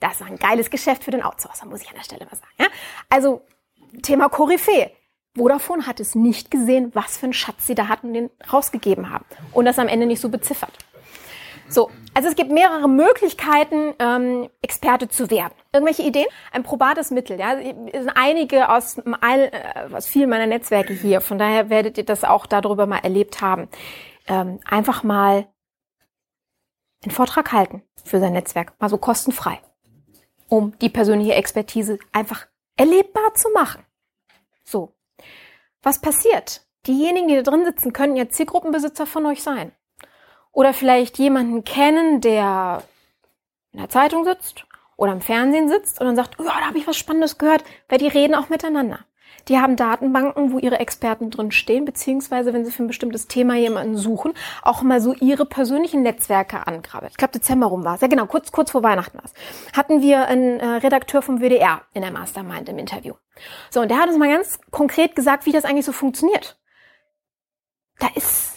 Das 0.00 0.20
war 0.20 0.26
ein 0.26 0.36
geiles 0.36 0.70
Geschäft 0.70 1.04
für 1.04 1.10
den 1.10 1.22
Outsourcer, 1.22 1.66
muss 1.66 1.82
ich 1.82 1.88
an 1.88 1.96
der 1.96 2.04
Stelle 2.04 2.24
mal 2.24 2.36
sagen. 2.36 2.52
Ja? 2.58 2.66
Also 3.08 3.42
Thema 4.02 4.28
Koryphäe. 4.28 4.90
Vodafone 5.36 5.86
hat 5.86 6.00
es 6.00 6.14
nicht 6.14 6.50
gesehen, 6.50 6.90
was 6.94 7.18
für 7.18 7.26
einen 7.26 7.32
Schatz 7.34 7.66
sie 7.66 7.74
da 7.74 7.88
hatten 7.88 8.08
und 8.08 8.14
den 8.14 8.30
rausgegeben 8.50 9.10
haben. 9.10 9.26
Und 9.52 9.66
das 9.66 9.78
am 9.78 9.88
Ende 9.88 10.06
nicht 10.06 10.20
so 10.20 10.30
beziffert. 10.30 10.72
So, 11.68 11.90
also 12.14 12.28
es 12.28 12.36
gibt 12.36 12.50
mehrere 12.50 12.88
Möglichkeiten, 12.88 13.94
ähm, 13.98 14.48
Experte 14.62 15.08
zu 15.08 15.30
werden. 15.30 15.52
Irgendwelche 15.72 16.02
Ideen? 16.02 16.26
Ein 16.52 16.62
probates 16.62 17.10
Mittel. 17.10 17.38
Ja, 17.38 17.54
es 17.54 18.04
sind 18.04 18.12
einige 18.14 18.68
aus, 18.68 18.96
all, 19.20 19.50
äh, 19.52 19.94
aus 19.94 20.06
vielen 20.06 20.30
meiner 20.30 20.46
Netzwerke 20.46 20.94
hier. 20.94 21.20
Von 21.20 21.38
daher 21.38 21.68
werdet 21.68 21.98
ihr 21.98 22.04
das 22.04 22.24
auch 22.24 22.46
darüber 22.46 22.86
mal 22.86 22.98
erlebt 22.98 23.40
haben. 23.40 23.68
Ähm, 24.28 24.60
einfach 24.64 25.02
mal 25.02 25.46
einen 27.02 27.12
Vortrag 27.12 27.52
halten 27.52 27.82
für 28.04 28.20
sein 28.20 28.32
Netzwerk, 28.32 28.72
mal 28.80 28.88
so 28.88 28.98
kostenfrei, 28.98 29.60
um 30.48 30.76
die 30.78 30.88
persönliche 30.88 31.34
Expertise 31.34 31.98
einfach 32.12 32.46
erlebbar 32.76 33.34
zu 33.34 33.48
machen. 33.50 33.84
So. 34.64 34.92
Was 35.82 36.00
passiert? 36.00 36.66
Diejenigen, 36.86 37.28
die 37.28 37.36
da 37.36 37.42
drin 37.42 37.64
sitzen, 37.64 37.92
können 37.92 38.16
ja 38.16 38.28
Zielgruppenbesitzer 38.28 39.06
von 39.06 39.26
euch 39.26 39.42
sein. 39.42 39.72
Oder 40.56 40.72
vielleicht 40.72 41.18
jemanden 41.18 41.64
kennen, 41.64 42.22
der 42.22 42.82
in 43.72 43.78
der 43.78 43.90
Zeitung 43.90 44.24
sitzt 44.24 44.64
oder 44.96 45.12
im 45.12 45.20
Fernsehen 45.20 45.68
sitzt 45.68 46.00
und 46.00 46.06
dann 46.06 46.16
sagt, 46.16 46.40
oh, 46.40 46.44
da 46.44 46.66
habe 46.66 46.78
ich 46.78 46.86
was 46.86 46.96
Spannendes 46.96 47.36
gehört, 47.36 47.62
weil 47.90 47.98
die 47.98 48.08
reden 48.08 48.34
auch 48.34 48.48
miteinander. 48.48 49.00
Die 49.48 49.58
haben 49.58 49.76
Datenbanken, 49.76 50.52
wo 50.52 50.58
ihre 50.58 50.80
Experten 50.80 51.30
drin 51.30 51.52
stehen, 51.52 51.84
beziehungsweise 51.84 52.54
wenn 52.54 52.64
sie 52.64 52.72
für 52.72 52.84
ein 52.84 52.86
bestimmtes 52.86 53.28
Thema 53.28 53.54
jemanden 53.56 53.98
suchen, 53.98 54.32
auch 54.62 54.80
mal 54.80 55.02
so 55.02 55.12
ihre 55.12 55.44
persönlichen 55.44 56.00
Netzwerke 56.02 56.66
angraben. 56.66 57.08
Ich 57.10 57.18
glaube, 57.18 57.32
Dezember 57.32 57.66
rum 57.66 57.84
war 57.84 57.96
es. 57.96 58.00
Ja, 58.00 58.08
genau, 58.08 58.24
kurz, 58.24 58.50
kurz 58.50 58.70
vor 58.70 58.82
Weihnachten 58.82 59.18
war 59.18 59.26
es. 59.26 59.34
Hatten 59.76 60.00
wir 60.00 60.26
einen 60.26 60.58
äh, 60.58 60.66
Redakteur 60.76 61.20
vom 61.20 61.42
WDR 61.42 61.82
in 61.92 62.00
der 62.00 62.12
Mastermind 62.12 62.70
im 62.70 62.78
Interview. 62.78 63.12
So, 63.68 63.82
und 63.82 63.90
der 63.90 63.98
hat 63.98 64.08
uns 64.08 64.16
mal 64.16 64.34
ganz 64.34 64.58
konkret 64.70 65.14
gesagt, 65.14 65.44
wie 65.44 65.52
das 65.52 65.66
eigentlich 65.66 65.84
so 65.84 65.92
funktioniert. 65.92 66.58
Da 67.98 68.08
ist 68.14 68.55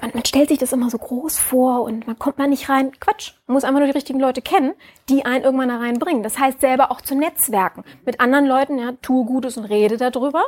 man, 0.00 0.12
man 0.14 0.24
stellt 0.24 0.48
sich 0.48 0.58
das 0.58 0.72
immer 0.72 0.90
so 0.90 0.98
groß 0.98 1.38
vor 1.38 1.82
und 1.82 2.06
man 2.06 2.18
kommt 2.18 2.38
mal 2.38 2.48
nicht 2.48 2.68
rein. 2.68 2.92
Quatsch. 3.00 3.32
Man 3.46 3.54
muss 3.54 3.64
einfach 3.64 3.80
nur 3.80 3.88
die 3.88 3.94
richtigen 3.94 4.20
Leute 4.20 4.42
kennen, 4.42 4.74
die 5.08 5.24
einen 5.24 5.44
irgendwann 5.44 5.68
da 5.68 5.78
reinbringen. 5.78 6.22
Das 6.22 6.38
heißt 6.38 6.60
selber 6.60 6.90
auch 6.90 7.00
zu 7.00 7.14
Netzwerken. 7.14 7.84
Mit 8.04 8.20
anderen 8.20 8.46
Leuten, 8.46 8.78
ja, 8.78 8.92
tue 9.02 9.24
Gutes 9.24 9.56
und 9.56 9.64
rede 9.64 9.96
darüber, 9.96 10.44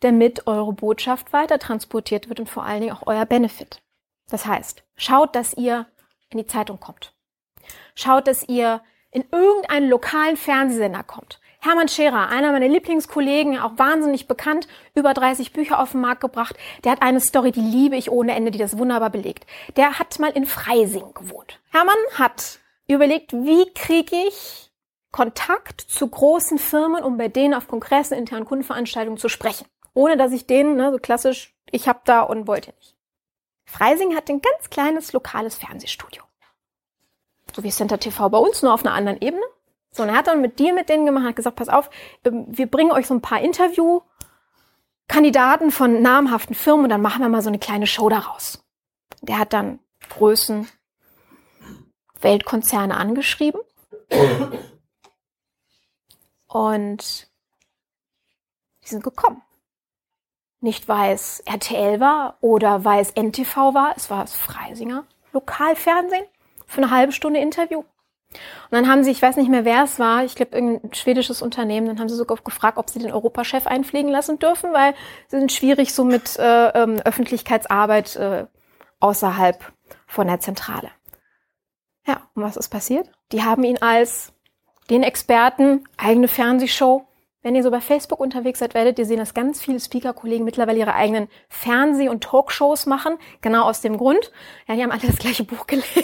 damit 0.00 0.46
eure 0.46 0.72
Botschaft 0.72 1.32
weiter 1.32 1.58
transportiert 1.58 2.28
wird 2.28 2.40
und 2.40 2.48
vor 2.48 2.64
allen 2.64 2.80
Dingen 2.80 2.96
auch 2.96 3.06
euer 3.06 3.26
Benefit. 3.26 3.82
Das 4.28 4.46
heißt, 4.46 4.82
schaut, 4.96 5.34
dass 5.34 5.54
ihr 5.54 5.86
in 6.30 6.38
die 6.38 6.46
Zeitung 6.46 6.80
kommt. 6.80 7.14
Schaut, 7.94 8.26
dass 8.26 8.48
ihr 8.48 8.80
in 9.10 9.24
irgendeinen 9.32 9.88
lokalen 9.90 10.36
Fernsehsender 10.36 11.02
kommt. 11.02 11.40
Hermann 11.62 11.88
Scherer, 11.88 12.28
einer 12.28 12.52
meiner 12.52 12.68
Lieblingskollegen, 12.68 13.58
auch 13.58 13.76
wahnsinnig 13.76 14.26
bekannt, 14.26 14.66
über 14.94 15.12
30 15.12 15.52
Bücher 15.52 15.78
auf 15.78 15.92
den 15.92 16.00
Markt 16.00 16.22
gebracht. 16.22 16.56
Der 16.84 16.92
hat 16.92 17.02
eine 17.02 17.20
Story, 17.20 17.52
die 17.52 17.60
liebe 17.60 17.96
ich 17.96 18.10
ohne 18.10 18.34
Ende, 18.34 18.50
die 18.50 18.58
das 18.58 18.78
wunderbar 18.78 19.10
belegt. 19.10 19.46
Der 19.76 19.98
hat 19.98 20.18
mal 20.18 20.30
in 20.30 20.46
Freising 20.46 21.12
gewohnt. 21.12 21.60
Hermann 21.70 21.98
hat 22.14 22.60
überlegt, 22.88 23.34
wie 23.34 23.70
kriege 23.74 24.16
ich 24.28 24.70
Kontakt 25.12 25.82
zu 25.82 26.08
großen 26.08 26.58
Firmen, 26.58 27.04
um 27.04 27.18
bei 27.18 27.28
denen 27.28 27.52
auf 27.52 27.68
Kongressen, 27.68 28.16
internen 28.16 28.46
Kundenveranstaltungen 28.46 29.18
zu 29.18 29.28
sprechen. 29.28 29.66
Ohne 29.92 30.16
dass 30.16 30.32
ich 30.32 30.46
denen, 30.46 30.76
ne, 30.76 30.92
so 30.92 30.98
klassisch, 30.98 31.54
ich 31.70 31.88
hab 31.88 32.04
da 32.06 32.22
und 32.22 32.46
wollte 32.46 32.72
nicht. 32.78 32.96
Freising 33.66 34.16
hat 34.16 34.30
ein 34.30 34.40
ganz 34.40 34.70
kleines 34.70 35.12
lokales 35.12 35.56
Fernsehstudio. 35.56 36.22
So 37.54 37.62
wie 37.64 37.70
Center 37.70 37.98
TV 37.98 38.28
bei 38.28 38.38
uns, 38.38 38.62
nur 38.62 38.72
auf 38.72 38.84
einer 38.84 38.94
anderen 38.94 39.20
Ebene. 39.20 39.44
So, 39.92 40.04
und 40.04 40.10
er 40.10 40.16
hat 40.16 40.28
dann 40.28 40.40
mit 40.40 40.58
dir 40.58 40.72
mit 40.72 40.88
denen 40.88 41.04
gemacht, 41.04 41.24
hat 41.24 41.36
gesagt, 41.36 41.56
pass 41.56 41.68
auf, 41.68 41.90
ähm, 42.24 42.46
wir 42.48 42.66
bringen 42.66 42.92
euch 42.92 43.06
so 43.06 43.12
ein 43.14 43.20
paar 43.20 43.40
Interviewkandidaten 43.40 45.70
von 45.70 46.00
namhaften 46.00 46.54
Firmen 46.54 46.84
und 46.84 46.90
dann 46.90 47.02
machen 47.02 47.22
wir 47.22 47.28
mal 47.28 47.42
so 47.42 47.48
eine 47.48 47.58
kleine 47.58 47.86
Show 47.86 48.08
daraus. 48.08 48.64
Der 49.20 49.38
hat 49.38 49.52
dann 49.52 49.80
Größen, 50.08 50.66
Weltkonzerne 52.20 52.96
angeschrieben. 52.96 53.60
Und 56.46 57.28
die 58.82 58.88
sind 58.88 59.04
gekommen. 59.04 59.42
Nicht 60.60 60.88
weil 60.88 61.14
es 61.14 61.40
RTL 61.40 62.00
war 62.00 62.36
oder 62.40 62.84
weil 62.84 63.00
es 63.00 63.12
NTV 63.12 63.72
war, 63.72 63.94
es 63.96 64.10
war 64.10 64.22
das 64.22 64.34
Freisinger 64.34 65.06
Lokalfernsehen 65.32 66.26
für 66.66 66.82
eine 66.82 66.90
halbe 66.90 67.12
Stunde 67.12 67.40
Interview. 67.40 67.84
Und 68.32 68.72
dann 68.72 68.88
haben 68.88 69.02
sie, 69.02 69.10
ich 69.10 69.20
weiß 69.20 69.36
nicht 69.36 69.50
mehr, 69.50 69.64
wer 69.64 69.84
es 69.84 69.98
war, 69.98 70.24
ich 70.24 70.36
glaube 70.36 70.54
irgendein 70.54 70.94
schwedisches 70.94 71.42
Unternehmen, 71.42 71.88
dann 71.88 71.98
haben 71.98 72.08
sie 72.08 72.14
sogar 72.14 72.38
gefragt, 72.38 72.78
ob 72.78 72.88
sie 72.88 73.00
den 73.00 73.12
Europachef 73.12 73.66
einfliegen 73.66 74.10
lassen 74.10 74.38
dürfen, 74.38 74.72
weil 74.72 74.94
sie 75.28 75.38
sind 75.38 75.52
schwierig 75.52 75.92
so 75.92 76.04
mit 76.04 76.38
äh, 76.38 76.68
ähm, 76.68 77.00
Öffentlichkeitsarbeit 77.04 78.14
äh, 78.16 78.46
außerhalb 79.00 79.72
von 80.06 80.28
der 80.28 80.40
Zentrale. 80.40 80.90
Ja, 82.06 82.22
und 82.34 82.42
was 82.42 82.56
ist 82.56 82.68
passiert? 82.68 83.10
Die 83.32 83.42
haben 83.42 83.64
ihn 83.64 83.78
als 83.82 84.32
den 84.90 85.02
Experten, 85.02 85.84
eigene 85.96 86.28
Fernsehshow, 86.28 87.06
wenn 87.42 87.54
ihr 87.54 87.62
so 87.62 87.70
bei 87.70 87.80
Facebook 87.80 88.20
unterwegs 88.20 88.58
seid, 88.58 88.74
werdet 88.74 88.98
ihr 88.98 89.06
sehen, 89.06 89.18
dass 89.18 89.32
ganz 89.32 89.62
viele 89.62 89.80
Speaker-Kollegen 89.80 90.44
mittlerweile 90.44 90.78
ihre 90.78 90.94
eigenen 90.94 91.28
Fernseh- 91.48 92.10
und 92.10 92.22
Talkshows 92.22 92.84
machen. 92.84 93.16
Genau 93.40 93.64
aus 93.64 93.80
dem 93.80 93.96
Grund. 93.96 94.30
Ja, 94.68 94.74
die 94.74 94.82
haben 94.82 94.90
alle 94.90 95.06
das 95.06 95.16
gleiche 95.16 95.44
Buch 95.44 95.66
gelesen. 95.66 96.02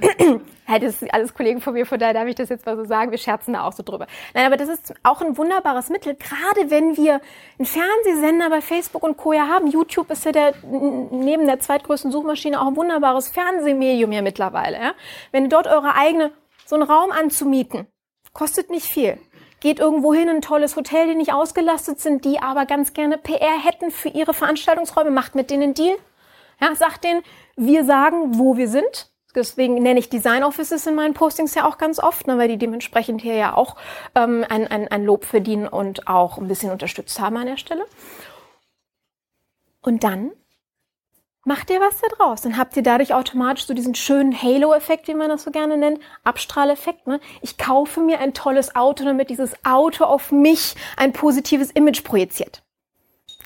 ja, 0.68 0.78
das 0.78 1.00
sind 1.00 1.12
alles 1.12 1.34
Kollegen 1.34 1.60
von 1.60 1.74
mir, 1.74 1.86
von 1.86 1.98
daher 1.98 2.14
darf 2.14 2.28
ich 2.28 2.36
das 2.36 2.50
jetzt 2.50 2.66
mal 2.66 2.76
so 2.76 2.84
sagen. 2.84 3.10
Wir 3.10 3.18
scherzen 3.18 3.54
da 3.54 3.64
auch 3.64 3.72
so 3.72 3.82
drüber. 3.82 4.06
Nein, 4.32 4.46
aber 4.46 4.56
das 4.56 4.68
ist 4.68 4.94
auch 5.02 5.20
ein 5.22 5.36
wunderbares 5.36 5.88
Mittel. 5.88 6.14
Gerade 6.14 6.70
wenn 6.70 6.96
wir 6.96 7.20
einen 7.58 7.66
Fernsehsender 7.66 8.48
bei 8.48 8.60
Facebook 8.60 9.02
und 9.02 9.16
Co. 9.16 9.32
ja 9.32 9.48
haben. 9.48 9.66
YouTube 9.66 10.08
ist 10.12 10.24
ja 10.24 10.30
der, 10.30 10.54
neben 10.62 11.46
der 11.46 11.58
zweitgrößten 11.58 12.12
Suchmaschine 12.12 12.60
auch 12.60 12.68
ein 12.68 12.76
wunderbares 12.76 13.28
Fernsehmedium 13.28 14.12
ja 14.12 14.22
mittlerweile. 14.22 14.76
Ja? 14.76 14.94
Wenn 15.32 15.44
ihr 15.44 15.50
dort 15.50 15.66
eure 15.66 15.96
eigene, 15.96 16.30
so 16.64 16.76
einen 16.76 16.84
Raum 16.84 17.10
anzumieten, 17.10 17.88
kostet 18.32 18.70
nicht 18.70 18.86
viel 18.86 19.18
geht 19.64 19.80
irgendwo 19.80 20.12
hin, 20.12 20.28
in 20.28 20.36
ein 20.36 20.42
tolles 20.42 20.76
Hotel, 20.76 21.08
die 21.08 21.14
nicht 21.14 21.32
ausgelastet 21.32 21.98
sind, 21.98 22.26
die 22.26 22.38
aber 22.38 22.66
ganz 22.66 22.92
gerne 22.92 23.16
PR 23.16 23.58
hätten 23.64 23.90
für 23.90 24.10
ihre 24.10 24.34
Veranstaltungsräume, 24.34 25.10
macht 25.10 25.34
mit 25.34 25.50
denen 25.50 25.62
einen 25.62 25.74
Deal. 25.74 25.96
Ja, 26.60 26.74
sagt 26.74 27.02
denen, 27.02 27.22
wir 27.56 27.86
sagen, 27.86 28.38
wo 28.38 28.58
wir 28.58 28.68
sind. 28.68 29.10
Deswegen 29.34 29.82
nenne 29.82 29.98
ich 29.98 30.10
Design 30.10 30.44
Offices 30.44 30.86
in 30.86 30.94
meinen 30.94 31.14
Postings 31.14 31.54
ja 31.54 31.66
auch 31.66 31.78
ganz 31.78 31.98
oft, 31.98 32.26
ne, 32.26 32.36
weil 32.36 32.48
die 32.48 32.58
dementsprechend 32.58 33.22
hier 33.22 33.36
ja 33.36 33.56
auch 33.56 33.76
ähm, 34.14 34.44
ein, 34.46 34.66
ein, 34.66 34.86
ein 34.86 35.04
Lob 35.06 35.24
verdienen 35.24 35.66
und 35.66 36.08
auch 36.08 36.36
ein 36.36 36.46
bisschen 36.46 36.70
unterstützt 36.70 37.18
haben 37.18 37.38
an 37.38 37.46
der 37.46 37.56
Stelle. 37.56 37.86
Und 39.80 40.04
dann 40.04 40.30
macht 41.44 41.70
ihr 41.70 41.80
was 41.80 42.00
da 42.00 42.08
draus. 42.08 42.42
Dann 42.42 42.56
habt 42.56 42.76
ihr 42.76 42.82
dadurch 42.82 43.14
automatisch 43.14 43.66
so 43.66 43.74
diesen 43.74 43.94
schönen 43.94 44.40
Halo-Effekt, 44.40 45.08
wie 45.08 45.14
man 45.14 45.28
das 45.28 45.44
so 45.44 45.50
gerne 45.50 45.76
nennt, 45.76 46.00
Abstrahleffekt. 46.24 47.06
Ne? 47.06 47.20
Ich 47.42 47.58
kaufe 47.58 48.00
mir 48.00 48.20
ein 48.20 48.34
tolles 48.34 48.74
Auto, 48.74 49.04
damit 49.04 49.30
dieses 49.30 49.54
Auto 49.64 50.04
auf 50.04 50.32
mich 50.32 50.74
ein 50.96 51.12
positives 51.12 51.70
Image 51.70 52.02
projiziert. 52.04 52.62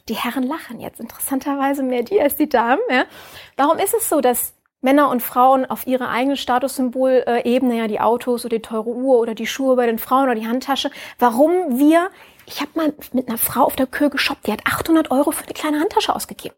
Die 0.09 0.15
Herren 0.15 0.45
lachen 0.45 0.81
jetzt 0.81 1.01
interessanterweise 1.01 1.83
mehr 1.83 2.03
die 2.03 2.21
als 2.21 2.37
die 2.37 2.49
Damen. 2.49 2.81
Ja? 2.91 3.05
Warum 3.57 3.79
ist 3.79 3.95
es 3.95 4.09
so, 4.09 4.21
dass 4.21 4.55
Männer 4.81 5.11
und 5.11 5.23
Frauen 5.23 5.67
auf 5.67 5.87
ihre 5.87 6.09
eigene 6.09 6.37
Statussymbolebene, 6.37 7.77
ja 7.77 7.89
die 7.89 8.01
Autos 8.01 8.45
oder 8.45 8.57
die 8.57 8.63
teure 8.63 8.91
Uhr 8.91 9.19
oder 9.19 9.35
die 9.35 9.47
Schuhe 9.47 9.75
bei 9.75 9.87
den 9.87 9.99
Frauen 9.99 10.25
oder 10.25 10.37
die 10.37 10.47
Handtasche, 10.47 10.91
warum 11.19 11.79
wir, 11.79 12.11
ich 12.47 12.61
habe 12.61 12.71
mal 12.77 12.95
mit 13.13 13.29
einer 13.29 13.39
Frau 13.39 13.65
auf 13.65 13.75
der 13.75 13.89
Kür 13.89 14.09
geshoppt, 14.09 14.47
die 14.47 14.53
hat 14.53 14.65
800 14.65 15.11
Euro 15.11 15.33
für 15.33 15.45
eine 15.45 15.53
kleine 15.53 15.81
Handtasche 15.81 16.15
ausgegeben. 16.15 16.55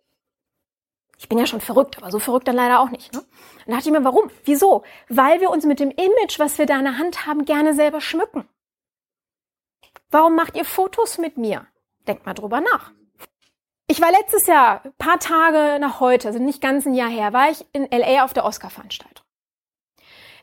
Ich 1.20 1.28
bin 1.28 1.38
ja 1.38 1.46
schon 1.46 1.60
verrückt, 1.60 1.98
aber 1.98 2.10
so 2.10 2.18
verrückt 2.18 2.48
dann 2.48 2.56
leider 2.56 2.80
auch 2.80 2.88
nicht. 2.88 3.12
Ne? 3.12 3.22
Dann 3.66 3.74
dachte 3.74 3.88
ich 3.90 3.92
mir, 3.92 4.02
warum? 4.04 4.30
Wieso? 4.44 4.84
Weil 5.10 5.42
wir 5.42 5.50
uns 5.50 5.66
mit 5.66 5.78
dem 5.78 5.90
Image, 5.90 6.38
was 6.38 6.56
wir 6.56 6.64
da 6.64 6.78
in 6.78 6.86
der 6.86 6.96
Hand 6.96 7.26
haben, 7.26 7.44
gerne 7.44 7.74
selber 7.74 8.00
schmücken. 8.00 8.48
Warum 10.10 10.34
macht 10.34 10.56
ihr 10.56 10.64
Fotos 10.64 11.18
mit 11.18 11.36
mir? 11.36 11.66
Denkt 12.08 12.24
mal 12.24 12.32
drüber 12.32 12.62
nach. 12.62 12.92
Ich 13.86 14.00
war 14.00 14.10
letztes 14.10 14.46
Jahr, 14.46 14.82
paar 14.96 15.18
Tage 15.18 15.78
nach 15.78 16.00
heute, 16.00 16.28
also 16.28 16.40
nicht 16.40 16.62
ganz 16.62 16.86
ein 16.86 16.94
Jahr 16.94 17.10
her, 17.10 17.34
war 17.34 17.50
ich 17.50 17.66
in 17.74 17.86
LA 17.90 18.24
auf 18.24 18.32
der 18.32 18.46
Oscar-Veranstaltung. 18.46 19.26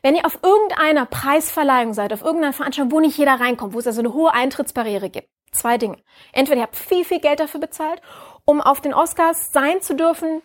Wenn 0.02 0.14
ihr 0.14 0.26
auf 0.26 0.38
irgendeiner 0.44 1.06
Preisverleihung 1.06 1.92
seid, 1.92 2.12
auf 2.12 2.22
irgendeiner 2.22 2.52
Veranstaltung, 2.52 2.92
wo 2.92 3.00
nicht 3.00 3.18
jeder 3.18 3.40
reinkommt, 3.40 3.74
wo 3.74 3.80
es 3.80 3.86
also 3.88 4.00
eine 4.00 4.12
hohe 4.12 4.32
Eintrittsbarriere 4.32 5.10
gibt, 5.10 5.28
zwei 5.50 5.76
Dinge. 5.76 5.96
Entweder 6.32 6.58
ihr 6.58 6.62
habt 6.62 6.76
viel, 6.76 7.04
viel 7.04 7.18
Geld 7.18 7.40
dafür 7.40 7.58
bezahlt, 7.58 8.00
um 8.44 8.60
auf 8.60 8.80
den 8.80 8.94
Oscars 8.94 9.50
sein 9.50 9.82
zu 9.82 9.96
dürfen, 9.96 10.40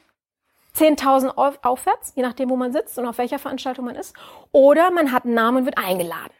10.000 0.75 1.35
aufwärts, 1.63 2.13
je 2.15 2.23
nachdem, 2.23 2.49
wo 2.49 2.55
man 2.55 2.73
sitzt 2.73 2.97
und 2.97 3.05
auf 3.07 3.17
welcher 3.17 3.39
Veranstaltung 3.39 3.85
man 3.85 3.95
ist. 3.95 4.15
Oder 4.51 4.91
man 4.91 5.11
hat 5.11 5.25
einen 5.25 5.35
Namen 5.35 5.59
und 5.59 5.65
wird 5.65 5.77
eingeladen. 5.77 6.33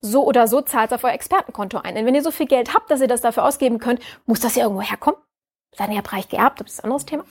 So 0.00 0.24
oder 0.24 0.48
so 0.48 0.60
zahlt 0.60 0.90
es 0.90 0.94
auf 0.94 1.04
euer 1.04 1.12
Expertenkonto 1.12 1.78
ein. 1.78 1.94
Denn 1.94 2.06
wenn 2.06 2.14
ihr 2.14 2.22
so 2.22 2.30
viel 2.30 2.46
Geld 2.46 2.74
habt, 2.74 2.90
dass 2.90 3.00
ihr 3.00 3.08
das 3.08 3.20
dafür 3.20 3.44
ausgeben 3.44 3.78
könnt, 3.78 4.00
muss 4.26 4.40
das 4.40 4.56
ja 4.56 4.64
irgendwo 4.64 4.82
herkommen. 4.82 5.20
Seid 5.72 5.90
ihr 5.90 5.96
ja 5.96 6.00
reich 6.00 6.28
geerbt, 6.28 6.60
das 6.60 6.72
ist 6.72 6.80
ein 6.80 6.84
anderes 6.84 7.06
Thema. 7.06 7.24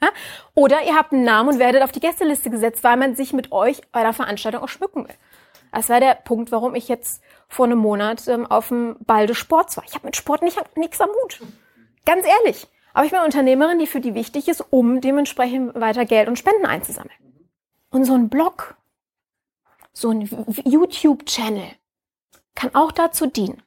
oder 0.54 0.82
ihr 0.82 0.94
habt 0.96 1.12
einen 1.12 1.24
Namen 1.24 1.50
und 1.50 1.58
werdet 1.58 1.82
auf 1.82 1.92
die 1.92 2.00
Gästeliste 2.00 2.50
gesetzt, 2.50 2.84
weil 2.84 2.96
man 2.96 3.14
sich 3.14 3.32
mit 3.32 3.52
euch 3.52 3.80
bei 3.92 4.02
der 4.02 4.12
Veranstaltung 4.12 4.62
auch 4.62 4.68
schmücken 4.68 5.08
will. 5.08 5.14
Das 5.72 5.88
war 5.88 6.00
der 6.00 6.14
Punkt, 6.14 6.50
warum 6.50 6.74
ich 6.74 6.88
jetzt 6.88 7.22
vor 7.48 7.66
einem 7.66 7.78
Monat 7.78 8.26
ähm, 8.28 8.46
auf 8.46 8.68
dem 8.68 8.96
Ball 9.00 9.26
des 9.26 9.38
Sports 9.38 9.76
war. 9.76 9.84
Ich 9.86 9.94
habe 9.94 10.06
mit 10.06 10.16
Sport 10.16 10.42
nicht, 10.42 10.58
nichts 10.76 11.00
am 11.00 11.10
Hut. 11.22 11.40
Ganz 12.04 12.26
ehrlich. 12.26 12.66
Aber 12.92 13.04
ich 13.04 13.12
bin 13.12 13.20
Unternehmerin, 13.20 13.78
die 13.78 13.86
für 13.86 14.00
die 14.00 14.14
wichtig 14.14 14.48
ist, 14.48 14.64
um 14.70 15.00
dementsprechend 15.00 15.74
weiter 15.74 16.04
Geld 16.04 16.28
und 16.28 16.38
Spenden 16.38 16.66
einzusammeln. 16.66 17.14
Und 17.90 18.04
so 18.04 18.14
ein 18.14 18.28
Blog, 18.28 18.76
so 19.92 20.10
ein 20.10 20.28
YouTube-Channel 20.64 21.68
kann 22.54 22.74
auch 22.74 22.92
dazu 22.92 23.26
dienen, 23.26 23.62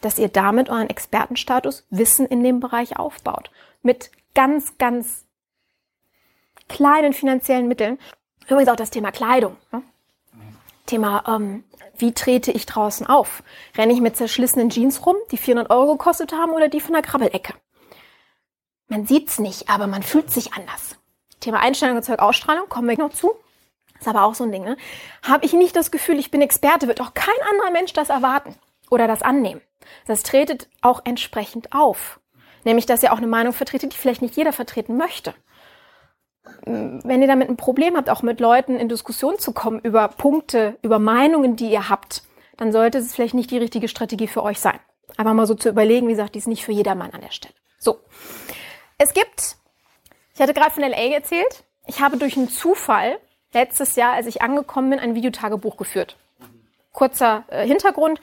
dass 0.00 0.18
ihr 0.18 0.28
damit 0.28 0.68
euren 0.68 0.90
Expertenstatus 0.90 1.86
Wissen 1.90 2.26
in 2.26 2.42
dem 2.42 2.60
Bereich 2.60 2.98
aufbaut. 2.98 3.50
Mit 3.82 4.10
ganz, 4.34 4.78
ganz 4.78 5.24
kleinen 6.68 7.12
finanziellen 7.12 7.68
Mitteln. 7.68 7.98
Übrigens 8.46 8.68
auch 8.68 8.76
das 8.76 8.90
Thema 8.90 9.12
Kleidung. 9.12 9.56
Ne? 9.70 9.82
Thema, 10.86 11.24
ähm, 11.28 11.64
wie 11.96 12.12
trete 12.12 12.50
ich 12.50 12.66
draußen 12.66 13.06
auf? 13.06 13.42
Renne 13.76 13.92
ich 13.92 14.00
mit 14.00 14.16
zerschlissenen 14.16 14.70
Jeans 14.70 15.06
rum, 15.06 15.16
die 15.30 15.36
400 15.36 15.70
Euro 15.70 15.92
gekostet 15.92 16.32
haben, 16.32 16.52
oder 16.52 16.68
die 16.68 16.80
von 16.80 16.94
der 16.94 17.02
Krabbelecke? 17.02 17.54
Man 18.92 19.06
sieht's 19.06 19.38
nicht, 19.38 19.70
aber 19.70 19.86
man 19.86 20.02
fühlt 20.02 20.30
sich 20.30 20.52
anders. 20.52 20.98
Thema 21.40 21.60
Einstellung 21.60 21.96
erzeugt 21.96 22.20
Ausstrahlung, 22.20 22.68
kommen 22.68 22.90
wir 22.90 22.98
noch 22.98 23.14
zu. 23.14 23.32
Ist 23.98 24.06
aber 24.06 24.24
auch 24.24 24.34
so 24.34 24.44
ein 24.44 24.52
Ding, 24.52 24.64
ne? 24.64 24.76
Habe 25.22 25.46
ich 25.46 25.54
nicht 25.54 25.74
das 25.74 25.90
Gefühl, 25.90 26.18
ich 26.18 26.30
bin 26.30 26.42
Experte, 26.42 26.88
wird 26.88 27.00
auch 27.00 27.14
kein 27.14 27.34
anderer 27.50 27.70
Mensch 27.70 27.94
das 27.94 28.10
erwarten 28.10 28.54
oder 28.90 29.06
das 29.06 29.22
annehmen. 29.22 29.62
Das 30.06 30.24
tretet 30.24 30.68
auch 30.82 31.00
entsprechend 31.06 31.72
auf. 31.72 32.20
Nämlich, 32.64 32.84
dass 32.84 33.02
ihr 33.02 33.14
auch 33.14 33.16
eine 33.16 33.28
Meinung 33.28 33.54
vertretet, 33.54 33.94
die 33.94 33.96
vielleicht 33.96 34.20
nicht 34.20 34.36
jeder 34.36 34.52
vertreten 34.52 34.98
möchte. 34.98 35.32
Wenn 36.66 37.22
ihr 37.22 37.28
damit 37.28 37.48
ein 37.48 37.56
Problem 37.56 37.96
habt, 37.96 38.10
auch 38.10 38.20
mit 38.20 38.40
Leuten 38.40 38.76
in 38.76 38.90
Diskussion 38.90 39.38
zu 39.38 39.52
kommen 39.52 39.80
über 39.80 40.06
Punkte, 40.08 40.76
über 40.82 40.98
Meinungen, 40.98 41.56
die 41.56 41.70
ihr 41.70 41.88
habt, 41.88 42.24
dann 42.58 42.72
sollte 42.72 42.98
es 42.98 43.14
vielleicht 43.14 43.32
nicht 43.32 43.50
die 43.50 43.58
richtige 43.58 43.88
Strategie 43.88 44.28
für 44.28 44.42
euch 44.42 44.60
sein. 44.60 44.80
Einfach 45.16 45.32
mal 45.32 45.46
so 45.46 45.54
zu 45.54 45.70
überlegen, 45.70 46.08
wie 46.08 46.12
gesagt, 46.12 46.34
die 46.34 46.40
ist 46.40 46.46
nicht 46.46 46.62
für 46.62 46.72
jedermann 46.72 47.12
an 47.12 47.22
der 47.22 47.32
Stelle. 47.32 47.54
So. 47.78 47.98
Es 49.02 49.14
gibt, 49.14 49.56
ich 50.32 50.40
hatte 50.40 50.54
gerade 50.54 50.70
von 50.70 50.84
LA 50.84 51.12
erzählt, 51.12 51.64
ich 51.88 52.00
habe 52.00 52.18
durch 52.18 52.36
einen 52.36 52.48
Zufall 52.48 53.18
letztes 53.52 53.96
Jahr, 53.96 54.12
als 54.12 54.28
ich 54.28 54.42
angekommen 54.42 54.90
bin, 54.90 55.00
ein 55.00 55.16
Videotagebuch 55.16 55.76
geführt. 55.76 56.16
Kurzer 56.92 57.42
äh, 57.48 57.66
Hintergrund. 57.66 58.20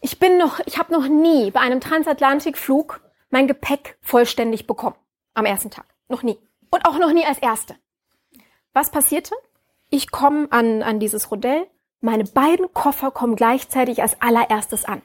Ich 0.00 0.18
bin 0.18 0.38
noch, 0.38 0.60
ich 0.64 0.78
habe 0.78 0.94
noch 0.94 1.06
nie 1.08 1.50
bei 1.50 1.60
einem 1.60 1.82
Transatlantikflug 1.82 3.02
mein 3.28 3.48
Gepäck 3.48 3.98
vollständig 4.00 4.66
bekommen. 4.66 4.96
Am 5.34 5.44
ersten 5.44 5.70
Tag. 5.70 5.84
Noch 6.08 6.22
nie. 6.22 6.38
Und 6.70 6.86
auch 6.86 6.98
noch 6.98 7.12
nie 7.12 7.26
als 7.26 7.38
Erste. 7.40 7.76
Was 8.72 8.90
passierte? 8.90 9.34
Ich 9.90 10.10
komme 10.10 10.50
an, 10.50 10.82
an 10.82 11.00
dieses 11.00 11.30
Rodell. 11.30 11.66
Meine 12.00 12.24
beiden 12.24 12.72
Koffer 12.72 13.10
kommen 13.10 13.36
gleichzeitig 13.36 14.00
als 14.00 14.18
allererstes 14.22 14.86
an. 14.86 15.02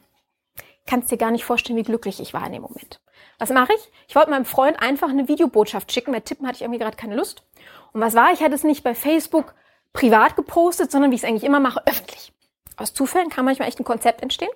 Kannst 0.86 1.12
dir 1.12 1.18
gar 1.18 1.32
nicht 1.32 1.44
vorstellen, 1.44 1.78
wie 1.78 1.84
glücklich 1.84 2.22
ich 2.22 2.34
war 2.34 2.46
in 2.46 2.54
dem 2.54 2.62
Moment. 2.62 3.02
Was 3.40 3.50
mache 3.50 3.74
ich? 3.74 3.92
Ich 4.08 4.16
wollte 4.16 4.30
meinem 4.30 4.46
Freund 4.46 4.82
einfach 4.82 5.10
eine 5.10 5.28
Videobotschaft 5.28 5.92
schicken. 5.92 6.12
Bei 6.12 6.20
Tippen 6.20 6.48
hatte 6.48 6.58
ich 6.58 6.62
irgendwie 6.62 6.80
gerade 6.80 6.98
keine 6.98 7.16
Lust. 7.16 7.44
Und 7.92 8.02
was 8.02 8.16
war? 8.16 8.32
Ich 8.34 8.42
hatte 8.42 8.56
es 8.56 8.64
nicht 8.64 8.84
bei 8.84 8.96
Facebook 8.96 9.54
privat 9.92 10.36
gepostet, 10.36 10.92
sondern 10.92 11.12
wie 11.12 11.16
ich 11.16 11.24
es 11.24 11.30
eigentlich 11.30 11.44
immer 11.44 11.60
mache, 11.60 11.82
öffentlich. 11.86 12.34
Aus 12.78 12.94
Zufällen 12.94 13.30
kann 13.30 13.46
manchmal 13.46 13.68
echt 13.68 13.80
ein 13.80 13.86
Konzept 13.86 14.22
entstehen. 14.22 14.50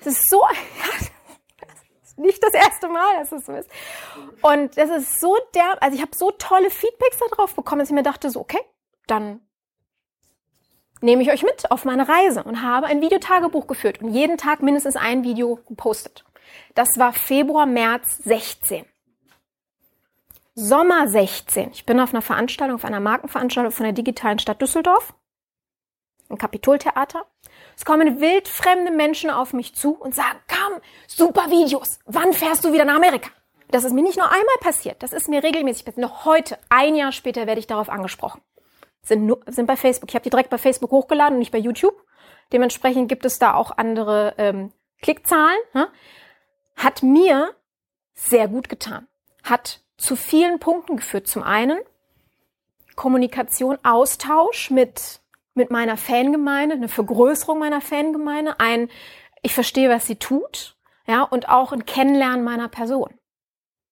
Es 0.00 0.06
ist 0.06 0.22
so, 0.30 0.42
nicht 2.16 2.42
das 2.42 2.54
erste 2.54 2.88
Mal, 2.88 3.18
dass 3.18 3.32
es 3.32 3.46
so 3.46 3.52
ist. 3.52 3.70
Und 4.42 4.76
das 4.76 4.90
ist 4.90 5.20
so 5.20 5.36
der, 5.54 5.82
also 5.82 5.96
ich 5.96 6.02
habe 6.02 6.16
so 6.16 6.30
tolle 6.32 6.70
Feedbacks 6.70 7.18
darauf 7.30 7.54
bekommen, 7.54 7.80
dass 7.80 7.90
ich 7.90 7.94
mir 7.94 8.02
dachte, 8.02 8.30
so, 8.30 8.40
okay, 8.40 8.60
dann 9.06 9.40
nehme 11.00 11.22
ich 11.22 11.30
euch 11.30 11.42
mit 11.42 11.70
auf 11.70 11.84
meine 11.84 12.08
Reise 12.08 12.44
und 12.44 12.62
habe 12.62 12.86
ein 12.86 13.00
Videotagebuch 13.00 13.66
geführt 13.66 14.02
und 14.02 14.10
jeden 14.10 14.38
Tag 14.38 14.62
mindestens 14.62 14.96
ein 14.96 15.24
Video 15.24 15.58
gepostet. 15.66 16.24
Das 16.74 16.88
war 16.96 17.12
Februar, 17.12 17.66
März 17.66 18.18
16. 18.24 18.84
Sommer 20.54 21.08
16. 21.08 21.70
Ich 21.72 21.86
bin 21.86 22.00
auf 22.00 22.12
einer 22.12 22.22
Veranstaltung, 22.22 22.76
auf 22.76 22.84
einer 22.84 23.00
Markenveranstaltung 23.00 23.72
von 23.72 23.84
der 23.84 23.92
digitalen 23.92 24.38
Stadt 24.38 24.60
Düsseldorf, 24.60 25.14
im 26.28 26.38
Kapitoltheater. 26.38 27.26
Es 27.76 27.84
kommen 27.84 28.20
wildfremde 28.20 28.90
Menschen 28.90 29.30
auf 29.30 29.52
mich 29.52 29.74
zu 29.74 29.92
und 29.94 30.14
sagen, 30.14 30.38
komm, 30.48 30.80
super 31.06 31.50
Videos. 31.50 31.98
Wann 32.04 32.32
fährst 32.32 32.64
du 32.64 32.72
wieder 32.72 32.84
nach 32.84 32.96
Amerika? 32.96 33.30
Das 33.70 33.84
ist 33.84 33.92
mir 33.92 34.02
nicht 34.02 34.18
nur 34.18 34.26
einmal 34.26 34.56
passiert, 34.60 35.02
das 35.02 35.12
ist 35.12 35.28
mir 35.28 35.42
regelmäßig 35.42 35.84
passiert. 35.84 36.02
Noch 36.02 36.24
heute, 36.24 36.58
ein 36.68 36.96
Jahr 36.96 37.12
später, 37.12 37.46
werde 37.46 37.60
ich 37.60 37.66
darauf 37.66 37.88
angesprochen. 37.88 38.40
Sind, 39.02 39.26
nur, 39.26 39.40
sind 39.46 39.66
bei 39.66 39.76
Facebook. 39.76 40.10
Ich 40.10 40.14
habe 40.14 40.24
die 40.24 40.30
direkt 40.30 40.50
bei 40.50 40.58
Facebook 40.58 40.90
hochgeladen 40.90 41.34
und 41.34 41.38
nicht 41.38 41.52
bei 41.52 41.58
YouTube. 41.58 41.94
Dementsprechend 42.52 43.08
gibt 43.08 43.24
es 43.24 43.38
da 43.38 43.54
auch 43.54 43.70
andere 43.76 44.34
ähm, 44.38 44.72
Klickzahlen. 45.00 45.58
Ne? 45.72 45.88
Hat 46.82 47.02
mir 47.02 47.54
sehr 48.14 48.48
gut 48.48 48.68
getan. 48.68 49.06
Hat 49.42 49.80
zu 49.96 50.16
vielen 50.16 50.58
Punkten 50.58 50.96
geführt. 50.96 51.28
Zum 51.28 51.42
einen 51.42 51.78
Kommunikation, 52.96 53.78
Austausch 53.82 54.70
mit, 54.70 55.20
mit 55.54 55.70
meiner 55.70 55.96
Fangemeinde, 55.96 56.74
eine 56.74 56.88
Vergrößerung 56.88 57.58
meiner 57.58 57.80
Fangemeinde, 57.80 58.58
ein, 58.58 58.90
ich 59.42 59.54
verstehe, 59.54 59.88
was 59.88 60.06
sie 60.06 60.16
tut, 60.16 60.76
ja, 61.06 61.22
und 61.22 61.48
auch 61.48 61.72
ein 61.72 61.86
Kennenlernen 61.86 62.44
meiner 62.44 62.68
Person. 62.68 63.14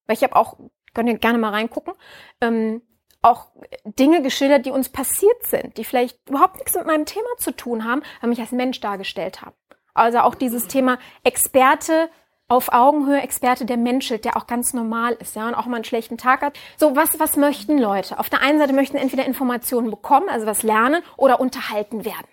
Weil 0.07 0.16
ich 0.16 0.22
habe 0.22 0.37
auch, 0.37 0.57
könnt 0.94 1.09
ihr 1.09 1.18
gerne 1.18 1.38
mal 1.38 1.51
reingucken, 1.51 1.94
ähm, 2.40 2.83
auch 3.20 3.48
Dinge 3.85 4.22
geschildert, 4.22 4.64
die 4.66 4.70
uns 4.70 4.88
passiert 4.88 5.42
sind, 5.46 5.77
die 5.77 5.85
vielleicht 5.85 6.29
überhaupt 6.29 6.57
nichts 6.57 6.74
mit 6.74 6.87
meinem 6.87 7.05
Thema 7.05 7.29
zu 7.38 7.51
tun 7.51 7.85
haben, 7.85 8.03
aber 8.18 8.29
mich 8.29 8.40
als 8.40 8.53
Mensch 8.53 8.81
dargestellt 8.81 9.42
haben. 9.42 9.57
Also 9.94 10.20
auch 10.20 10.35
dieses 10.35 10.68
Thema 10.68 10.98
Experte 11.24 12.09
auf 12.49 12.73
Augenhöhe 12.73 13.21
Experte, 13.21 13.67
der 13.67 13.77
menschelt, 13.77 14.25
der 14.25 14.37
auch 14.37 14.47
ganz 14.47 14.73
normal 14.73 15.17
ist, 15.21 15.37
ja, 15.37 15.47
und 15.47 15.55
auch 15.55 15.67
mal 15.67 15.77
einen 15.77 15.85
schlechten 15.85 16.17
Tag 16.17 16.41
hat. 16.41 16.59
So, 16.79 16.97
was, 16.97 17.21
was 17.21 17.37
möchten 17.37 17.79
Leute? 17.79 18.19
Auf 18.19 18.31
der 18.31 18.41
einen 18.41 18.59
Seite 18.59 18.73
möchten 18.73 18.97
entweder 18.97 19.27
Informationen 19.27 19.91
bekommen, 19.91 20.29
also 20.31 20.47
was 20.47 20.63
lernen, 20.63 21.03
oder 21.19 21.41
unterhalten 21.41 22.07
werden. 22.07 22.27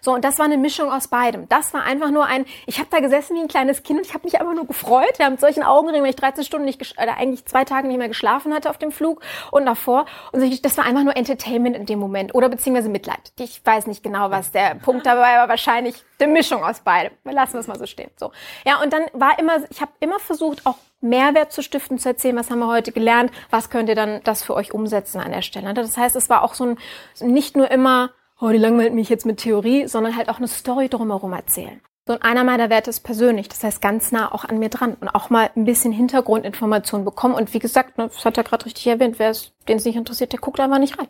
So, 0.00 0.14
und 0.14 0.24
das 0.24 0.38
war 0.38 0.46
eine 0.46 0.58
Mischung 0.58 0.90
aus 0.90 1.08
beidem. 1.08 1.48
Das 1.48 1.74
war 1.74 1.82
einfach 1.82 2.10
nur 2.10 2.26
ein, 2.26 2.44
ich 2.66 2.78
habe 2.78 2.88
da 2.90 3.00
gesessen 3.00 3.36
wie 3.36 3.40
ein 3.40 3.48
kleines 3.48 3.82
Kind 3.82 3.98
und 3.98 4.06
ich 4.06 4.14
habe 4.14 4.24
mich 4.24 4.40
einfach 4.40 4.54
nur 4.54 4.66
gefreut. 4.66 5.18
Wir 5.18 5.26
haben 5.26 5.32
mit 5.32 5.40
solchen 5.40 5.62
Augenringen, 5.62 6.04
wenn 6.04 6.10
ich 6.10 6.16
13 6.16 6.44
Stunden 6.44 6.66
nicht, 6.66 6.80
oder 7.00 7.16
eigentlich 7.16 7.44
zwei 7.46 7.64
Tage 7.64 7.88
nicht 7.88 7.98
mehr 7.98 8.08
geschlafen 8.08 8.52
hatte 8.54 8.70
auf 8.70 8.78
dem 8.78 8.92
Flug 8.92 9.22
und 9.50 9.66
davor. 9.66 10.06
Und 10.32 10.64
das 10.64 10.76
war 10.76 10.84
einfach 10.84 11.04
nur 11.04 11.16
Entertainment 11.16 11.76
in 11.76 11.86
dem 11.86 11.98
Moment 11.98 12.34
oder 12.34 12.48
beziehungsweise 12.48 12.88
Mitleid. 12.88 13.32
Ich 13.38 13.64
weiß 13.64 13.86
nicht 13.86 14.02
genau, 14.02 14.30
was 14.30 14.52
der 14.52 14.74
Punkt 14.76 15.06
dabei 15.06 15.36
war. 15.36 15.48
Wahrscheinlich 15.48 16.04
eine 16.20 16.32
Mischung 16.32 16.64
aus 16.64 16.80
beidem. 16.80 17.12
Wir 17.24 17.32
lassen 17.32 17.58
es 17.58 17.66
mal 17.66 17.78
so 17.78 17.86
stehen. 17.86 18.10
So. 18.16 18.32
Ja, 18.64 18.80
und 18.82 18.92
dann 18.92 19.02
war 19.12 19.38
immer, 19.38 19.58
ich 19.70 19.80
habe 19.80 19.92
immer 20.00 20.18
versucht, 20.18 20.66
auch 20.66 20.76
Mehrwert 21.00 21.52
zu 21.52 21.62
stiften, 21.62 21.98
zu 21.98 22.08
erzählen, 22.08 22.36
was 22.36 22.50
haben 22.50 22.58
wir 22.58 22.66
heute 22.66 22.92
gelernt, 22.92 23.30
was 23.50 23.70
könnt 23.70 23.88
ihr 23.88 23.94
dann 23.94 24.20
das 24.24 24.42
für 24.42 24.54
euch 24.54 24.72
umsetzen 24.72 25.20
an 25.20 25.30
der 25.30 25.42
Stelle. 25.42 25.72
Das 25.74 25.96
heißt, 25.96 26.16
es 26.16 26.28
war 26.28 26.42
auch 26.42 26.54
so 26.54 26.64
ein, 26.64 26.78
nicht 27.20 27.56
nur 27.56 27.70
immer 27.70 28.10
oh, 28.40 28.50
die 28.50 28.58
langweilt 28.58 28.94
mich 28.94 29.08
jetzt 29.08 29.26
mit 29.26 29.38
Theorie, 29.38 29.86
sondern 29.86 30.16
halt 30.16 30.28
auch 30.28 30.38
eine 30.38 30.48
Story 30.48 30.88
drumherum 30.88 31.32
erzählen. 31.32 31.80
So, 32.06 32.14
und 32.14 32.22
einer 32.22 32.44
meiner 32.44 32.70
Werte 32.70 32.90
ist 32.90 33.00
persönlich, 33.00 33.48
das 33.48 33.62
heißt 33.62 33.82
ganz 33.82 34.12
nah 34.12 34.32
auch 34.32 34.44
an 34.44 34.58
mir 34.58 34.70
dran 34.70 34.94
und 34.94 35.08
auch 35.08 35.28
mal 35.28 35.50
ein 35.54 35.64
bisschen 35.64 35.92
Hintergrundinformationen 35.92 37.04
bekommen. 37.04 37.34
Und 37.34 37.52
wie 37.52 37.58
gesagt, 37.58 37.98
ne, 37.98 38.08
das 38.08 38.24
hat 38.24 38.38
er 38.38 38.44
gerade 38.44 38.64
richtig 38.64 38.86
erwähnt, 38.86 39.18
wer 39.18 39.30
es, 39.30 39.52
den 39.68 39.76
es 39.76 39.84
nicht 39.84 39.96
interessiert, 39.96 40.32
der 40.32 40.40
guckt 40.40 40.58
einfach 40.58 40.78
nicht 40.78 40.98
rein. 40.98 41.08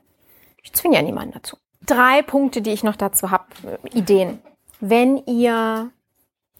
Ich 0.63 0.73
zwinge 0.73 0.97
ja 0.97 1.03
niemanden 1.03 1.35
dazu. 1.35 1.57
Drei 1.87 2.23
Punkte, 2.23 2.63
die 2.63 2.73
ich 2.73 2.83
noch 2.83 2.97
dazu 2.97 3.31
habe, 3.31 3.45
äh, 3.65 3.97
Ideen. 3.97 4.43
Wenn 4.81 5.19
ihr 5.27 5.91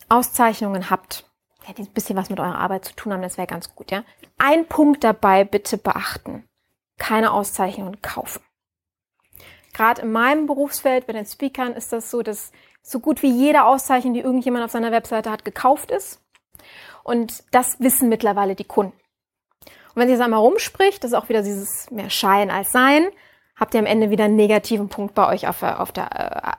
Auszeichnungen 0.09 0.89
habt, 0.89 1.25
ja, 1.67 1.75
die 1.75 1.83
ein 1.83 1.93
bisschen 1.93 2.17
was 2.17 2.31
mit 2.31 2.39
eurer 2.39 2.59
Arbeit 2.59 2.85
zu 2.85 2.95
tun 2.95 3.13
haben, 3.13 3.23
das 3.23 3.39
wäre 3.39 3.49
ganz 3.49 3.75
gut, 3.75 3.91
ja. 3.91 4.05
Ein 4.39 4.67
Punkt 4.67 5.03
dabei 5.03 5.45
bitte 5.45 5.79
beachten. 5.79 6.45
Keine 6.97 7.33
Auszeichnungen 7.33 8.01
kaufen 8.03 8.41
gerade 9.79 10.03
in 10.03 10.11
meinem 10.11 10.47
Berufsfeld 10.47 11.07
bei 11.07 11.13
den 11.13 11.25
Speakern 11.25 11.73
ist 11.73 11.93
das 11.93 12.11
so, 12.11 12.23
dass 12.23 12.51
so 12.83 12.99
gut 12.99 13.23
wie 13.23 13.31
jede 13.31 13.65
Auszeichnung, 13.65 14.13
die 14.13 14.21
irgendjemand 14.21 14.65
auf 14.65 14.73
seiner 14.73 14.91
Webseite 14.91 15.31
hat, 15.31 15.45
gekauft 15.45 15.93
ist. 15.93 16.21
Und 17.05 17.45
das 17.53 17.79
wissen 17.79 18.09
mittlerweile 18.09 18.57
die 18.57 18.65
Kunden. 18.65 18.99
Und 19.65 19.97
wenn 20.03 20.09
sich 20.09 20.17
das 20.17 20.25
einmal 20.25 20.41
rumspricht, 20.41 21.05
das 21.05 21.13
ist 21.13 21.17
auch 21.17 21.29
wieder 21.29 21.43
dieses 21.43 21.91
mehr 21.93 22.11
Schein 22.11 22.51
als 22.51 22.73
Sein, 22.73 23.07
habt 23.55 23.73
ihr 23.75 23.81
am 23.81 23.87
Ende 23.87 24.11
wieder 24.11 24.25
einen 24.25 24.37
negativen 24.37 24.89
Punkt 24.89 25.15
bei 25.15 25.29
euch 25.29 25.47
auf, 25.47 25.63
auf 25.63 25.93
der 25.93 26.59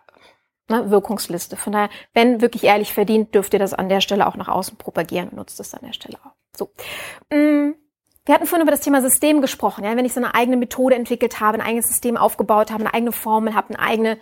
äh, 0.69 0.73
ne, 0.73 0.89
Wirkungsliste. 0.89 1.57
Von 1.57 1.73
daher, 1.73 1.89
wenn 2.13 2.39
wirklich 2.39 2.63
ehrlich 2.63 2.93
verdient, 2.93 3.35
dürft 3.35 3.53
ihr 3.53 3.59
das 3.59 3.73
an 3.73 3.89
der 3.89 3.99
Stelle 3.99 4.27
auch 4.27 4.35
nach 4.35 4.47
außen 4.47 4.77
propagieren 4.77 5.29
und 5.29 5.35
nutzt 5.35 5.59
es 5.59 5.73
an 5.73 5.81
der 5.83 5.93
Stelle 5.93 6.17
auch. 6.23 6.31
So. 6.55 6.71
Mm. 7.35 7.73
Wir 8.25 8.35
hatten 8.35 8.45
vorhin 8.45 8.63
über 8.63 8.71
das 8.71 8.81
Thema 8.81 9.01
System 9.01 9.41
gesprochen. 9.41 9.83
Ja? 9.83 9.95
Wenn 9.95 10.05
ich 10.05 10.13
so 10.13 10.19
eine 10.19 10.35
eigene 10.35 10.57
Methode 10.57 10.95
entwickelt 10.95 11.39
habe, 11.39 11.57
ein 11.57 11.65
eigenes 11.65 11.87
System 11.87 12.17
aufgebaut 12.17 12.71
habe, 12.71 12.81
eine 12.83 12.93
eigene 12.93 13.11
Formel 13.11 13.55
habe, 13.55 13.69
eine 13.69 13.79
eigene, 13.79 14.17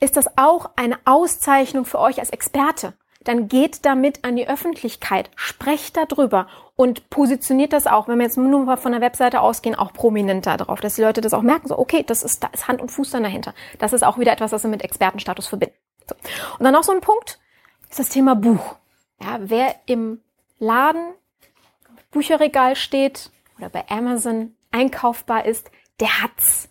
ist 0.00 0.16
das 0.16 0.38
auch 0.38 0.70
eine 0.76 0.98
Auszeichnung 1.04 1.84
für 1.84 1.98
euch 1.98 2.20
als 2.20 2.30
Experte. 2.30 2.94
Dann 3.24 3.48
geht 3.48 3.84
damit 3.84 4.24
an 4.24 4.36
die 4.36 4.48
Öffentlichkeit, 4.48 5.30
sprecht 5.34 5.96
darüber 5.96 6.46
und 6.76 7.10
positioniert 7.10 7.72
das 7.72 7.88
auch, 7.88 8.06
wenn 8.06 8.18
wir 8.18 8.24
jetzt 8.24 8.38
nur 8.38 8.64
mal 8.64 8.76
von 8.76 8.92
der 8.92 9.00
Webseite 9.00 9.40
ausgehen, 9.40 9.74
auch 9.74 9.92
prominenter 9.92 10.56
drauf, 10.56 10.80
dass 10.80 10.94
die 10.94 11.02
Leute 11.02 11.20
das 11.20 11.34
auch 11.34 11.42
merken, 11.42 11.66
so, 11.68 11.78
okay, 11.78 12.04
das 12.06 12.22
ist, 12.22 12.44
da 12.44 12.48
ist 12.52 12.68
Hand 12.68 12.80
und 12.80 12.90
Fuß 12.90 13.10
dann 13.10 13.24
dahinter. 13.24 13.54
Das 13.78 13.92
ist 13.92 14.04
auch 14.04 14.18
wieder 14.18 14.32
etwas, 14.32 14.52
was 14.52 14.62
wir 14.62 14.70
mit 14.70 14.82
Expertenstatus 14.82 15.48
verbinden. 15.48 15.74
So. 16.08 16.14
Und 16.58 16.64
dann 16.64 16.72
noch 16.72 16.84
so 16.84 16.92
ein 16.92 17.00
Punkt, 17.00 17.40
ist 17.90 17.98
das 17.98 18.08
Thema 18.08 18.36
Buch. 18.36 18.76
Ja, 19.20 19.38
wer 19.40 19.74
im 19.86 20.22
Laden 20.60 21.14
Bücherregal 22.10 22.76
steht 22.76 23.30
oder 23.58 23.68
bei 23.68 23.88
Amazon 23.88 24.54
einkaufbar 24.70 25.44
ist, 25.44 25.70
der 26.00 26.22
hat's 26.22 26.68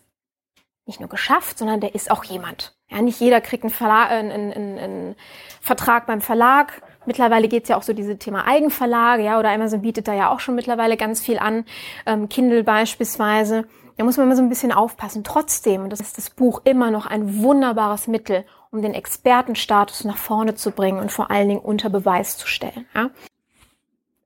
nicht 0.86 1.00
nur 1.00 1.08
geschafft, 1.08 1.58
sondern 1.58 1.80
der 1.80 1.94
ist 1.94 2.10
auch 2.10 2.24
jemand. 2.24 2.74
Ja, 2.88 3.02
nicht 3.02 3.20
jeder 3.20 3.40
kriegt 3.42 3.62
einen, 3.62 3.72
Verlag, 3.72 4.10
äh, 4.10 4.14
einen, 4.14 4.52
einen, 4.52 4.78
einen 4.78 5.16
Vertrag 5.60 6.06
beim 6.06 6.22
Verlag. 6.22 6.82
Mittlerweile 7.04 7.48
geht's 7.48 7.68
ja 7.68 7.76
auch 7.76 7.82
so 7.82 7.92
diese 7.92 8.18
Thema 8.18 8.46
Eigenverlage, 8.46 9.22
ja, 9.22 9.38
oder 9.38 9.50
Amazon 9.50 9.82
bietet 9.82 10.08
da 10.08 10.14
ja 10.14 10.30
auch 10.30 10.40
schon 10.40 10.54
mittlerweile 10.54 10.96
ganz 10.96 11.20
viel 11.20 11.38
an, 11.38 11.64
ähm, 12.06 12.28
Kindle 12.28 12.64
beispielsweise. 12.64 13.66
Da 13.98 14.04
muss 14.04 14.16
man 14.16 14.26
immer 14.26 14.36
so 14.36 14.42
ein 14.42 14.48
bisschen 14.48 14.72
aufpassen. 14.72 15.24
Trotzdem, 15.24 15.82
und 15.82 15.90
das 15.90 16.00
ist 16.00 16.16
das 16.16 16.30
Buch 16.30 16.62
immer 16.64 16.90
noch 16.90 17.04
ein 17.04 17.42
wunderbares 17.42 18.06
Mittel, 18.06 18.44
um 18.70 18.80
den 18.80 18.94
Expertenstatus 18.94 20.04
nach 20.04 20.16
vorne 20.16 20.54
zu 20.54 20.70
bringen 20.70 21.00
und 21.00 21.12
vor 21.12 21.30
allen 21.30 21.48
Dingen 21.48 21.60
unter 21.60 21.90
Beweis 21.90 22.38
zu 22.38 22.46
stellen. 22.46 22.86
Ja? 22.94 23.10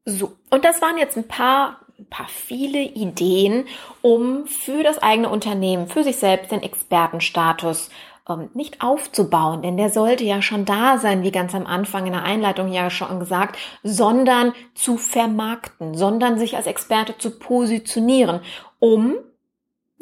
So, 0.04 0.32
und 0.50 0.64
das 0.64 0.82
waren 0.82 0.98
jetzt 0.98 1.16
ein 1.16 1.28
paar, 1.28 1.80
ein 1.98 2.06
paar 2.06 2.28
viele 2.28 2.80
Ideen, 2.80 3.66
um 4.00 4.46
für 4.46 4.82
das 4.82 4.98
eigene 4.98 5.28
Unternehmen, 5.28 5.86
für 5.86 6.02
sich 6.02 6.16
selbst 6.16 6.50
den 6.50 6.62
Expertenstatus 6.62 7.90
ähm, 8.28 8.50
nicht 8.54 8.82
aufzubauen, 8.82 9.62
denn 9.62 9.76
der 9.76 9.90
sollte 9.90 10.24
ja 10.24 10.42
schon 10.42 10.64
da 10.64 10.98
sein, 10.98 11.22
wie 11.22 11.30
ganz 11.30 11.54
am 11.54 11.66
Anfang 11.66 12.06
in 12.06 12.12
der 12.12 12.24
Einleitung 12.24 12.72
ja 12.72 12.90
schon 12.90 13.20
gesagt, 13.20 13.58
sondern 13.82 14.52
zu 14.74 14.96
vermarkten, 14.96 15.94
sondern 15.96 16.38
sich 16.38 16.56
als 16.56 16.66
Experte 16.66 17.16
zu 17.18 17.38
positionieren, 17.38 18.40
um, 18.80 19.16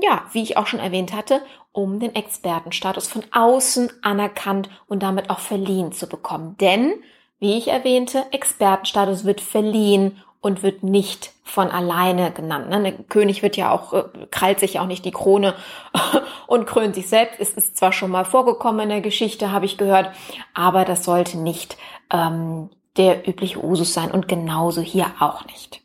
ja, 0.01 0.25
wie 0.33 0.43
ich 0.43 0.57
auch 0.57 0.67
schon 0.67 0.81
erwähnt 0.81 1.13
hatte, 1.13 1.43
um 1.73 2.01
den 2.01 2.15
Expertenstatus 2.15 3.07
von 3.07 3.23
außen 3.33 3.91
anerkannt 4.03 4.71
und 4.87 5.03
damit 5.03 5.31
auch 5.31 5.41
verliehen 5.41 5.93
zu 5.93 6.09
bekommen. 6.09 6.57
Denn 6.59 6.95
wie 7.41 7.57
ich 7.59 7.69
erwähnte, 7.69 8.25
Expertenstatus 8.31 9.25
wird 9.25 9.41
verliehen 9.41 10.23
und 10.41 10.63
wird 10.63 10.83
nicht 10.83 11.33
von 11.43 11.69
alleine 11.69 12.31
genannt. 12.31 12.71
Ne? 12.71 12.83
Der 12.83 12.93
König 12.93 13.43
wird 13.43 13.57
ja 13.57 13.73
auch, 13.73 13.93
äh, 13.93 14.05
krallt 14.31 14.61
sich 14.61 14.75
ja 14.75 14.83
auch 14.83 14.87
nicht 14.87 15.05
die 15.05 15.11
Krone 15.11 15.55
und 16.47 16.67
krönt 16.67 16.95
sich 16.95 17.09
selbst. 17.09 17.41
Es 17.41 17.51
ist 17.51 17.77
zwar 17.77 17.93
schon 17.93 18.11
mal 18.11 18.25
vorgekommen 18.25 18.83
in 18.83 18.89
der 18.91 19.01
Geschichte, 19.01 19.51
habe 19.51 19.67
ich 19.67 19.77
gehört, 19.77 20.11
aber 20.55 20.85
das 20.85 21.05
sollte 21.05 21.39
nicht 21.39 21.77
ähm, 22.13 22.71
der 22.97 23.29
übliche 23.29 23.63
Usus 23.63 23.93
sein 23.93 24.11
und 24.11 24.29
genauso 24.29 24.81
hier 24.81 25.07
auch 25.19 25.45
nicht. 25.47 25.83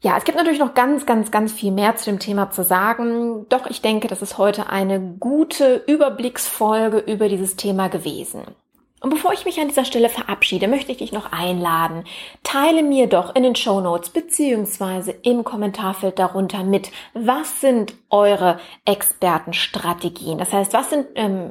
Ja, 0.00 0.16
es 0.16 0.24
gibt 0.24 0.36
natürlich 0.36 0.58
noch 0.58 0.74
ganz, 0.74 1.06
ganz, 1.06 1.30
ganz 1.30 1.52
viel 1.52 1.70
mehr 1.70 1.94
zu 1.96 2.10
dem 2.10 2.18
Thema 2.18 2.50
zu 2.50 2.64
sagen. 2.64 3.46
Doch 3.48 3.66
ich 3.66 3.82
denke, 3.82 4.08
das 4.08 4.20
ist 4.20 4.36
heute 4.36 4.68
eine 4.68 5.00
gute 5.00 5.76
Überblicksfolge 5.86 6.98
über 6.98 7.28
dieses 7.28 7.54
Thema 7.54 7.88
gewesen. 7.88 8.42
Und 9.02 9.10
bevor 9.10 9.32
ich 9.32 9.44
mich 9.44 9.60
an 9.60 9.66
dieser 9.66 9.84
Stelle 9.84 10.08
verabschiede, 10.08 10.68
möchte 10.68 10.92
ich 10.92 10.98
dich 10.98 11.10
noch 11.10 11.32
einladen. 11.32 12.04
Teile 12.44 12.84
mir 12.84 13.08
doch 13.08 13.34
in 13.34 13.42
den 13.42 13.56
Show 13.56 13.80
Notes 13.80 14.10
beziehungsweise 14.10 15.10
im 15.10 15.42
Kommentarfeld 15.42 16.20
darunter 16.20 16.62
mit, 16.62 16.92
was 17.12 17.60
sind 17.60 17.94
eure 18.10 18.60
Expertenstrategien? 18.84 20.38
Das 20.38 20.52
heißt, 20.52 20.72
was 20.72 20.90
sind 20.90 21.08
ähm, 21.16 21.50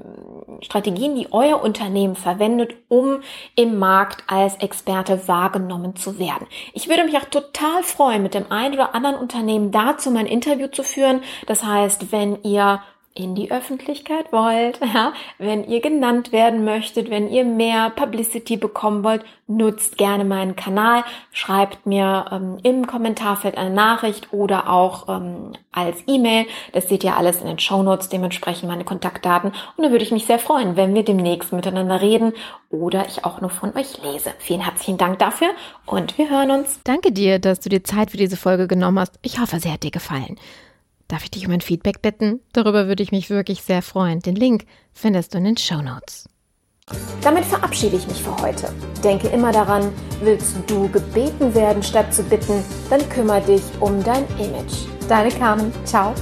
Strategien, 0.62 1.16
die 1.16 1.28
euer 1.32 1.62
Unternehmen 1.62 2.16
verwendet, 2.16 2.76
um 2.88 3.20
im 3.56 3.78
Markt 3.78 4.24
als 4.28 4.56
Experte 4.56 5.28
wahrgenommen 5.28 5.98
zu 5.98 6.20
werden? 6.20 6.48
Ich 6.74 6.88
würde 6.88 7.04
mich 7.04 7.18
auch 7.18 7.26
total 7.26 7.84
freuen, 7.84 8.24
mit 8.24 8.34
dem 8.34 8.50
einen 8.50 8.76
oder 8.76 8.96
anderen 8.96 9.18
Unternehmen 9.18 9.72
dazu 9.72 10.10
mein 10.10 10.26
Interview 10.26 10.68
zu 10.68 10.84
führen. 10.84 11.22
Das 11.48 11.66
heißt, 11.66 12.14
wenn 12.14 12.42
ihr 12.44 12.82
in 13.14 13.36
die 13.36 13.52
Öffentlichkeit 13.52 14.32
wollt, 14.32 14.80
ja, 14.94 15.14
wenn 15.38 15.64
ihr 15.68 15.82
genannt 15.82 16.32
werden 16.32 16.64
möchtet, 16.64 17.10
wenn 17.10 17.30
ihr 17.30 17.44
mehr 17.44 17.90
Publicity 17.90 18.58
bekommen 18.58 19.04
wollt, 19.04 19.24
nutzt 19.48 19.98
gerne 19.98 20.24
meinen 20.24 20.56
Kanal, 20.56 21.04
schreibt 21.34 21.86
mir 21.86 22.26
ähm, 22.32 22.58
im 22.64 22.88
Kommentarfeld 22.88 23.58
eine 23.58 23.70
Nachricht 23.70 24.32
oder 24.32 24.70
auch 24.70 25.10
ähm, 25.10 25.54
als 25.72 25.98
E-Mail. 26.08 26.46
Das 26.72 26.88
seht 26.88 27.04
ihr 27.04 27.18
alles 27.18 27.42
in 27.42 27.48
den 27.48 27.60
Show 27.60 27.84
Notes, 27.84 28.08
dementsprechend 28.08 28.70
meine 28.70 28.86
Kontaktdaten. 28.86 29.52
Und 29.76 29.84
da 29.84 29.92
würde 29.92 30.04
ich 30.04 30.12
mich 30.12 30.26
sehr 30.26 30.40
freuen, 30.40 30.78
wenn 30.78 30.96
wir 30.96 31.04
demnächst 31.04 31.52
miteinander 31.52 32.02
reden 32.02 32.34
oder 32.70 33.06
ich 33.08 33.26
auch 33.26 33.42
nur 33.42 33.50
von 33.50 33.76
euch 33.76 34.02
lese. 34.02 34.32
Vielen 34.40 34.62
herzlichen 34.62 34.98
Dank 34.98 35.20
dafür 35.20 35.50
und 35.86 36.18
wir 36.18 36.30
hören 36.30 36.52
uns. 36.52 36.80
Danke 36.86 37.12
dir, 37.12 37.40
dass 37.40 37.60
du 37.60 37.68
dir 37.68 37.84
Zeit 37.84 38.12
für 38.12 38.18
diese 38.18 38.38
Folge 38.38 38.68
genommen 38.68 39.00
hast. 39.00 39.20
Ich 39.22 39.40
hoffe, 39.40 39.60
sie 39.60 39.72
hat 39.72 39.84
dir 39.84 39.92
gefallen. 39.92 40.38
Darf 41.12 41.26
ich 41.26 41.32
dich 41.32 41.46
um 41.46 41.52
ein 41.52 41.60
Feedback 41.60 42.02
bitten? 42.02 42.40
Darüber 42.54 42.88
würde 42.88 43.04
ich 43.04 43.12
mich 43.12 43.30
wirklich 43.30 43.64
sehr 43.64 43.82
freuen. 43.82 44.22
Den 44.22 44.38
Link 44.38 44.64
findest 44.94 45.34
du 45.34 45.40
in 45.40 45.44
den 45.44 45.58
Show 45.58 45.82
Notes. 45.82 46.30
Damit 47.22 47.44
verabschiede 47.44 47.98
ich 47.98 48.08
mich 48.08 48.24
für 48.24 48.36
heute. 48.38 48.74
Denke 49.04 49.28
immer 49.28 49.52
daran, 49.52 49.92
willst 50.22 50.56
du 50.68 50.88
gebeten 50.88 51.54
werden 51.54 51.84
statt 51.84 52.14
zu 52.14 52.24
bitten, 52.24 52.64
dann 52.90 53.08
kümmere 53.10 53.42
dich 53.42 53.62
um 53.82 54.02
dein 54.02 54.24
Image. 54.40 54.86
Deine 55.10 55.32
Carmen. 55.32 55.74
Ciao. 55.84 56.16